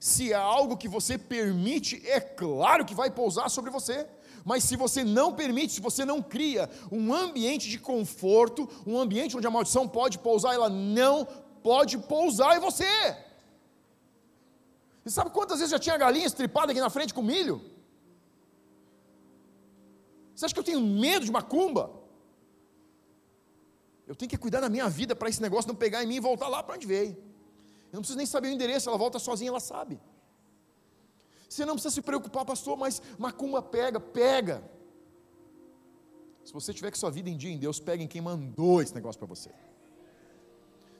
[0.00, 4.08] se é algo que você permite, é claro que vai pousar sobre você.
[4.42, 9.36] Mas se você não permite, se você não cria um ambiente de conforto, um ambiente
[9.36, 11.26] onde a maldição pode pousar, ela não
[11.62, 12.86] pode pousar em você.
[15.04, 17.60] E sabe quantas vezes já tinha galinha estripada aqui na frente com milho?
[20.34, 21.92] Você acha que eu tenho medo de macumba?
[24.06, 26.20] Eu tenho que cuidar da minha vida para esse negócio não pegar em mim e
[26.20, 27.29] voltar lá para onde veio.
[27.92, 30.00] Eu não preciso nem saber o endereço, ela volta sozinha, ela sabe.
[31.48, 34.62] Você não precisa se preocupar, pastor, mas macumba pega, pega.
[36.44, 38.94] Se você tiver que sua vida em dia em Deus, pega em quem mandou esse
[38.94, 39.50] negócio para você.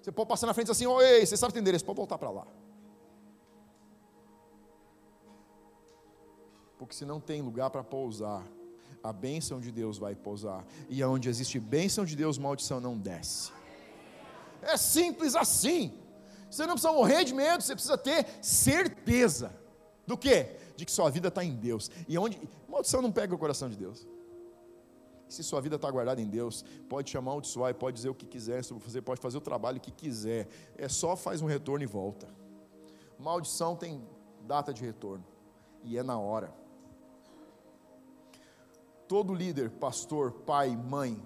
[0.02, 2.46] Você pode passar na frente assim, oi, você sabe o endereço, pode voltar para lá.
[6.78, 8.44] Porque se não tem lugar para pousar,
[9.02, 10.64] a bênção de Deus vai pousar.
[10.88, 13.52] E onde existe bênção de Deus, maldição não desce.
[14.62, 15.99] É simples assim.
[16.50, 19.54] Você não precisa morrer de medo, você precisa ter certeza.
[20.06, 20.56] Do quê?
[20.76, 21.90] De que sua vida está em Deus.
[22.08, 22.40] E onde.
[22.68, 24.06] Maldição não pega o coração de Deus.
[25.28, 28.26] Se sua vida está guardada em Deus, pode te amaldiçoar e pode dizer o que
[28.26, 30.48] quiser você, pode fazer o trabalho que quiser.
[30.76, 32.26] É só faz um retorno e volta.
[33.16, 34.04] Maldição tem
[34.42, 35.24] data de retorno.
[35.84, 36.52] E é na hora.
[39.06, 41.20] Todo líder, pastor, pai, mãe,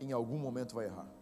[0.00, 1.15] em algum momento vai errar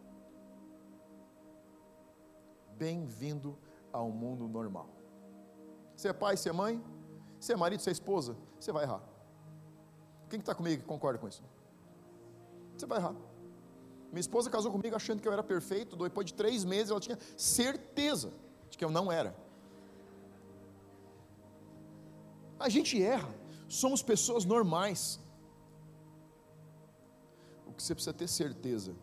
[2.78, 3.58] bem-vindo
[3.92, 4.88] ao mundo normal.
[5.94, 6.82] Você é pai, você é mãe,
[7.38, 9.02] você é marido, você é esposa, você vai errar.
[10.28, 11.42] Quem está comigo que concorda com isso?
[12.76, 13.14] você vai errar.
[14.10, 17.18] Minha esposa casou comigo achando que eu era perfeito, depois de três meses ela tinha
[17.36, 18.32] certeza
[18.70, 19.34] de que eu não era.
[22.58, 23.32] A gente erra,
[23.68, 25.20] somos pessoas normais.
[27.66, 28.94] O que você precisa ter certeza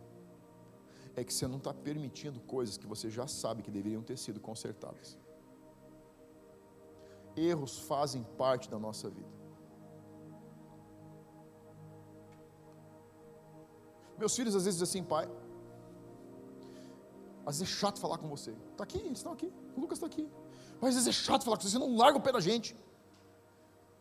[1.15, 4.39] é que você não está permitindo coisas que você já sabe que deveriam ter sido
[4.39, 5.17] consertadas.
[7.35, 9.29] Erros fazem parte da nossa vida.
[14.17, 15.29] Meus filhos às vezes dizem assim, pai,
[17.45, 18.51] às vezes é chato falar com você.
[18.71, 20.29] Está aqui, eles estão aqui, o Lucas está aqui.
[20.79, 22.75] Mas às vezes é chato falar com você, você não larga o pé da gente.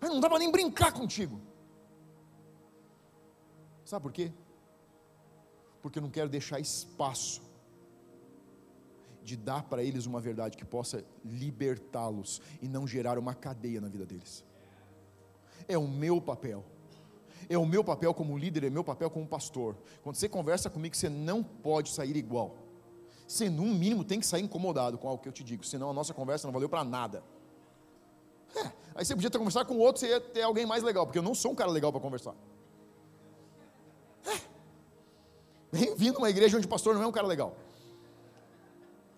[0.00, 1.40] Mas não dá para nem brincar contigo.
[3.84, 4.32] Sabe por quê?
[5.80, 7.42] Porque eu não quero deixar espaço
[9.22, 13.88] de dar para eles uma verdade que possa libertá-los e não gerar uma cadeia na
[13.88, 14.44] vida deles.
[15.68, 16.64] É o meu papel.
[17.48, 19.76] É o meu papel como líder, é meu papel como pastor.
[20.02, 22.56] Quando você conversa comigo, você não pode sair igual.
[23.26, 25.92] Você, no mínimo, tem que sair incomodado com algo que eu te digo, senão a
[25.92, 27.22] nossa conversa não valeu para nada.
[28.56, 31.18] É, aí você podia ter conversado com outro, você ia ter alguém mais legal, porque
[31.18, 32.34] eu não sou um cara legal para conversar.
[35.72, 37.56] Bem-vindo a uma igreja onde o pastor não é um cara legal.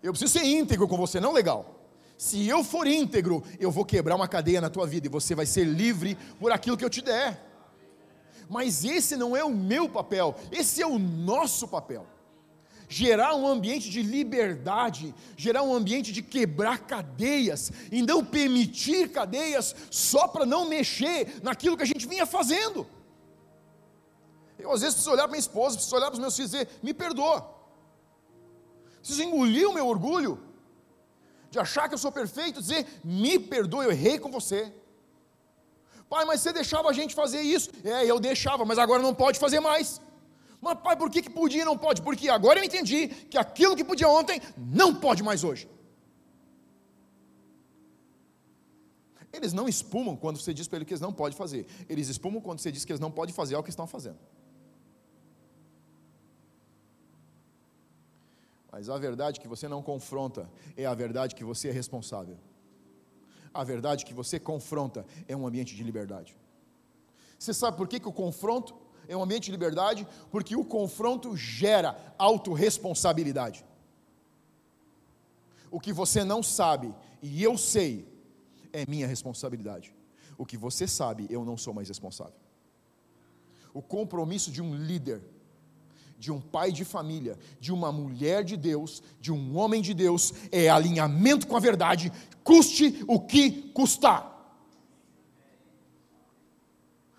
[0.02, 1.78] Eu preciso ser íntegro com você, não legal.
[2.18, 5.46] Se eu for íntegro, eu vou quebrar uma cadeia na tua vida e você vai
[5.46, 7.40] ser livre por aquilo que eu te der.
[8.50, 12.06] Mas esse não é o meu papel, esse é o nosso papel.
[12.86, 19.74] Gerar um ambiente de liberdade, gerar um ambiente de quebrar cadeias, e não permitir cadeias
[19.90, 22.86] só para não mexer naquilo que a gente vinha fazendo.
[24.62, 26.58] Eu às vezes preciso olhar para minha esposa, preciso olhar para os meus filhos e
[26.58, 27.38] dizer: me perdoa.
[28.98, 30.34] Preciso engolir o meu orgulho,
[31.50, 34.72] de achar que eu sou perfeito, dizer: me perdoa, eu errei com você.
[36.12, 37.70] Pai, mas você deixava a gente fazer isso.
[37.82, 40.00] É, eu deixava, mas agora não pode fazer mais.
[40.60, 42.02] Mas pai, por que, que podia e não pode?
[42.02, 45.68] Porque agora eu entendi que aquilo que podia ontem não pode mais hoje.
[49.32, 51.66] Eles não espumam quando você diz para eles que eles não podem fazer.
[51.88, 54.18] Eles espumam quando você diz que eles não podem fazer o que estão fazendo.
[58.72, 62.38] Mas a verdade que você não confronta é a verdade que você é responsável.
[63.52, 66.34] A verdade que você confronta é um ambiente de liberdade.
[67.38, 68.74] Você sabe por que, que o confronto
[69.06, 70.08] é um ambiente de liberdade?
[70.30, 73.62] Porque o confronto gera autorresponsabilidade.
[75.70, 78.08] O que você não sabe e eu sei
[78.72, 79.94] é minha responsabilidade.
[80.38, 82.40] O que você sabe, eu não sou mais responsável.
[83.74, 85.22] O compromisso de um líder
[86.22, 90.32] de um pai de família, de uma mulher de Deus, de um homem de Deus,
[90.52, 92.12] é alinhamento com a verdade,
[92.44, 94.30] custe o que custar.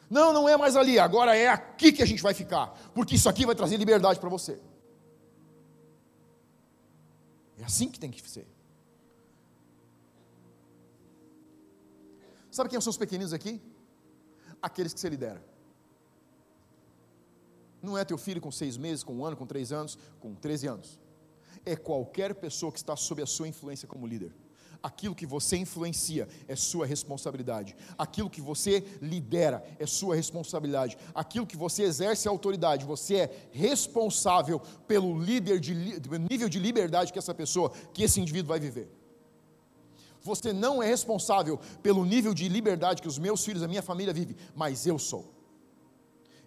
[0.10, 3.28] Não, não é mais ali, agora é aqui que a gente vai ficar, porque isso
[3.28, 4.58] aqui vai trazer liberdade para você.
[7.60, 8.48] É assim que tem que ser.
[12.50, 13.62] Sabe quem são os pequeninos aqui?
[14.62, 15.53] Aqueles que você lidera.
[17.84, 20.66] Não é teu filho com seis meses, com um ano, com três anos, com treze
[20.66, 20.98] anos.
[21.66, 24.34] É qualquer pessoa que está sob a sua influência como líder.
[24.82, 27.76] Aquilo que você influencia é sua responsabilidade.
[27.98, 30.98] Aquilo que você lidera é sua responsabilidade.
[31.14, 37.20] Aquilo que você exerce autoridade, você é responsável pelo líder de nível de liberdade que
[37.20, 38.90] essa pessoa, que esse indivíduo vai viver.
[40.22, 44.14] Você não é responsável pelo nível de liberdade que os meus filhos, a minha família
[44.14, 45.33] vive, mas eu sou.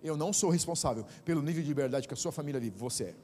[0.07, 3.15] Eu não sou responsável pelo nível de liberdade que a sua família vive, você é.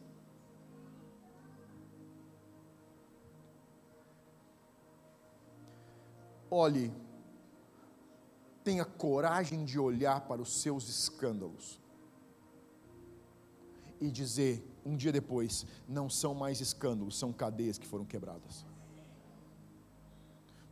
[6.51, 6.93] Olhe,
[8.65, 11.81] tenha coragem de olhar para os seus escândalos
[14.01, 18.67] e dizer, um dia depois, não são mais escândalos, são cadeias que foram quebradas.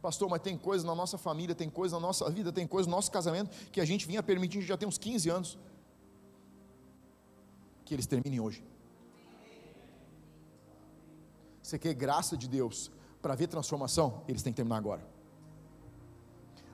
[0.03, 2.97] Pastor, mas tem coisa na nossa família, tem coisa na nossa vida, tem coisa no
[2.97, 5.59] nosso casamento que a gente vinha permitindo já tem uns 15 anos
[7.91, 8.65] que eles terminem hoje.
[11.61, 12.89] Você quer graça de Deus
[13.21, 14.23] para ver transformação?
[14.29, 15.05] Eles têm que terminar agora.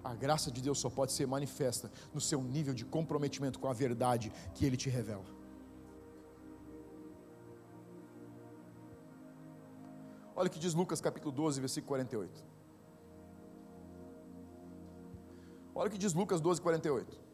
[0.05, 3.73] A graça de Deus só pode ser manifesta no seu nível de comprometimento com a
[3.73, 5.25] verdade que Ele te revela.
[10.35, 12.45] Olha o que diz Lucas capítulo 12, versículo 48.
[15.75, 17.26] Olha o que diz Lucas 12, 48.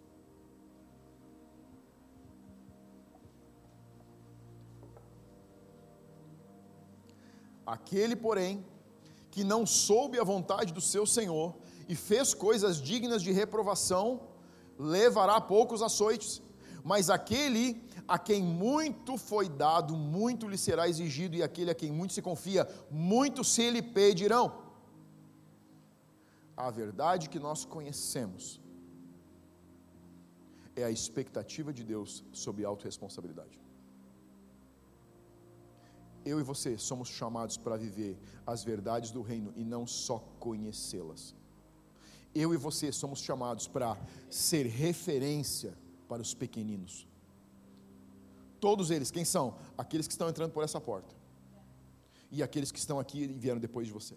[7.77, 8.53] Aquele, porém,
[9.33, 11.49] que não soube a vontade do seu Senhor
[11.93, 14.07] e fez coisas dignas de reprovação,
[14.97, 16.33] levará poucos açoites.
[16.91, 17.64] Mas aquele
[18.07, 22.20] A quem muito foi dado, muito lhe será exigido, e aquele a quem muito se
[22.20, 24.47] confia, muito se lhe pedirão.
[26.57, 28.61] A verdade que nós conhecemos
[30.75, 33.62] é a expectativa de Deus sobre autorresponsabilidade.
[36.25, 41.35] Eu e você somos chamados para viver as verdades do reino e não só conhecê-las.
[42.35, 43.99] Eu e você somos chamados para
[44.31, 45.77] ser referência
[46.09, 47.07] para os pequeninos.
[48.61, 49.57] Todos eles, quem são?
[49.77, 51.14] Aqueles que estão entrando por essa porta.
[52.31, 54.16] E aqueles que estão aqui e vieram depois de você.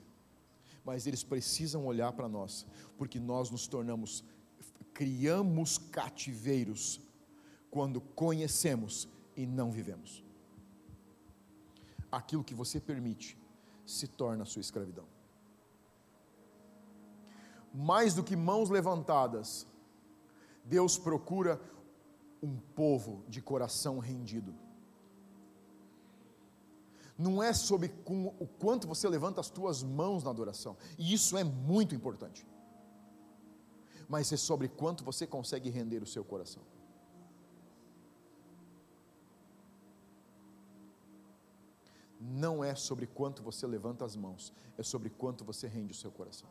[0.85, 2.65] Mas eles precisam olhar para nós,
[2.97, 4.23] porque nós nos tornamos,
[4.93, 7.01] criamos cativeiros
[7.71, 10.24] quando conhecemos e não vivemos
[12.15, 13.37] aquilo que você permite
[13.85, 15.05] se torna sua escravidão.
[17.73, 19.67] Mais do que mãos levantadas,
[20.63, 21.59] Deus procura
[22.41, 24.55] um povo de coração rendido.
[27.17, 31.43] Não é sobre o quanto você levanta as tuas mãos na adoração, e isso é
[31.43, 32.47] muito importante.
[34.07, 36.63] Mas é sobre quanto você consegue render o seu coração.
[42.27, 46.11] Não é sobre quanto você levanta as mãos, é sobre quanto você rende o seu
[46.11, 46.49] coração.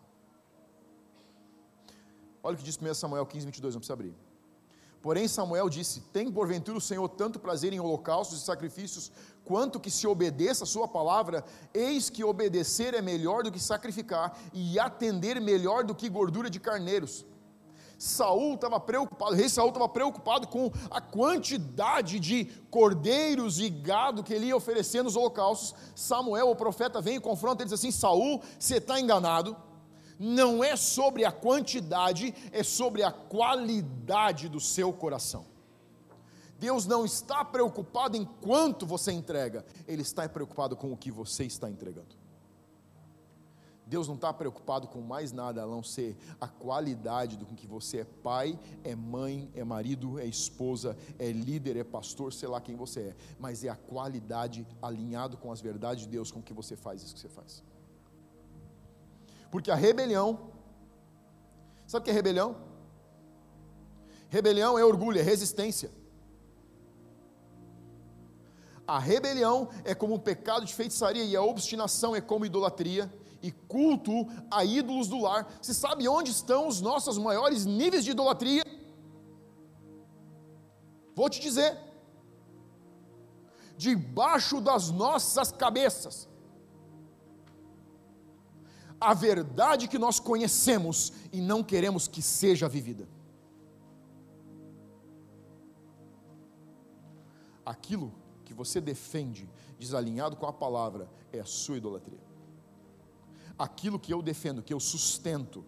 [2.43, 4.15] Olha o que diz 1 Samuel 15, 22, não precisa abrir.
[5.01, 9.13] Porém, Samuel disse: Tem porventura o Senhor tanto prazer em holocaustos e sacrifícios,
[9.45, 11.45] quanto que se obedeça a Sua palavra?
[11.75, 16.59] Eis que obedecer é melhor do que sacrificar, e atender melhor do que gordura de
[16.59, 17.27] carneiros.
[17.99, 24.23] Saul estava preocupado, o rei Saul estava preocupado com a quantidade de cordeiros e gado
[24.23, 25.75] que ele ia oferecer nos holocaustos.
[25.95, 29.57] Samuel, o profeta, vem e confronta ele diz assim: Saul, você está enganado.
[30.19, 35.45] Não é sobre a quantidade, é sobre a qualidade do seu coração.
[36.59, 41.45] Deus não está preocupado em quanto você entrega, Ele está preocupado com o que você
[41.45, 42.24] está entregando.
[43.95, 47.99] Deus não está preocupado com mais nada a não ser a qualidade do que você
[47.99, 52.75] é pai, é mãe, é marido, é esposa, é líder, é pastor, sei lá quem
[52.75, 56.75] você é, mas é a qualidade alinhado com as verdades de Deus com que você
[56.75, 57.63] faz isso que você faz.
[59.49, 60.51] Porque a rebelião,
[61.87, 62.57] sabe o que é rebelião?
[64.29, 65.89] Rebelião é orgulho, é resistência.
[68.85, 73.09] A rebelião é como um pecado de feitiçaria e a obstinação é como idolatria
[73.45, 75.47] e culto a ídolos do lar.
[75.61, 78.65] Você sabe onde estão os nossos maiores níveis de idolatria?
[81.15, 81.79] Vou te dizer.
[83.77, 86.27] Debaixo das nossas cabeças.
[88.99, 93.07] A verdade que nós conhecemos e não queremos que seja vivida.
[97.67, 98.11] Aquilo
[98.43, 99.47] que você defende,
[99.79, 102.34] desalinhado com a palavra, é a sua idolatria
[103.59, 105.65] aquilo que eu defendo, que eu sustento,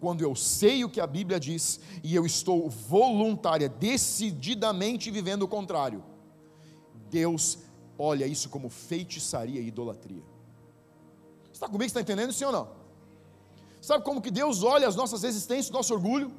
[0.00, 5.48] quando eu sei o que a Bíblia diz e eu estou voluntária, decididamente vivendo o
[5.48, 6.02] contrário,
[7.10, 7.58] Deus
[7.98, 10.22] olha isso como feitiçaria e idolatria.
[11.44, 11.84] Você está comigo?
[11.84, 12.68] Está entendendo sim ou não?
[13.80, 16.32] Sabe como que Deus olha as nossas existências, nosso orgulho?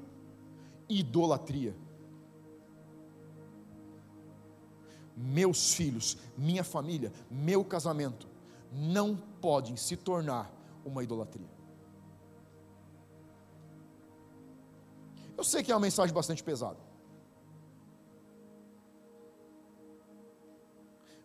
[0.89, 1.76] Idolatria.
[5.16, 8.28] Meus filhos, minha família, meu casamento
[8.72, 10.51] não podem se tornar
[10.86, 11.49] uma idolatria.
[15.37, 16.78] Eu sei que é uma mensagem bastante pesada.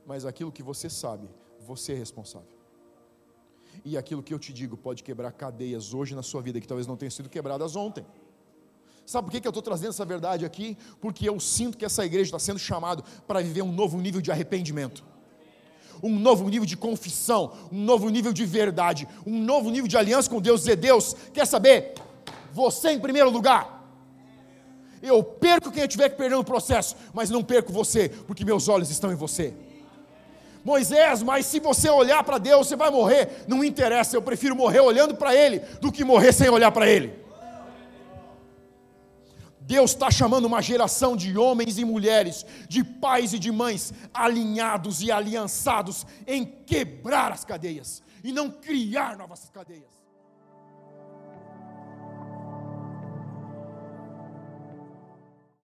[0.06, 1.28] Mas aquilo que você sabe,
[1.60, 2.48] você é responsável.
[3.84, 6.86] E aquilo que eu te digo pode quebrar cadeias hoje na sua vida que talvez
[6.86, 8.06] não tenham sido quebradas ontem.
[9.04, 10.76] Sabe por que, eu estou trazendo essa verdade aqui?
[11.00, 14.32] Porque eu sinto que essa igreja está sendo chamada para viver um novo nível de
[14.32, 15.04] arrependimento
[16.02, 20.30] um novo nível de confissão, um novo nível de verdade, um novo nível de aliança
[20.30, 20.60] com Deus.
[20.60, 21.94] Dizer, Deus, quer saber?
[22.52, 23.76] Você em primeiro lugar.
[25.02, 28.68] Eu perco quem eu tiver que perder no processo, mas não perco você, porque meus
[28.68, 29.54] olhos estão em você.
[30.64, 33.44] Moisés, mas se você olhar para Deus, você vai morrer.
[33.46, 37.25] Não interessa, eu prefiro morrer olhando para Ele do que morrer sem olhar para Ele.
[39.66, 45.02] Deus está chamando uma geração de homens e mulheres, de pais e de mães, alinhados
[45.02, 49.95] e aliançados em quebrar as cadeias e não criar novas cadeias.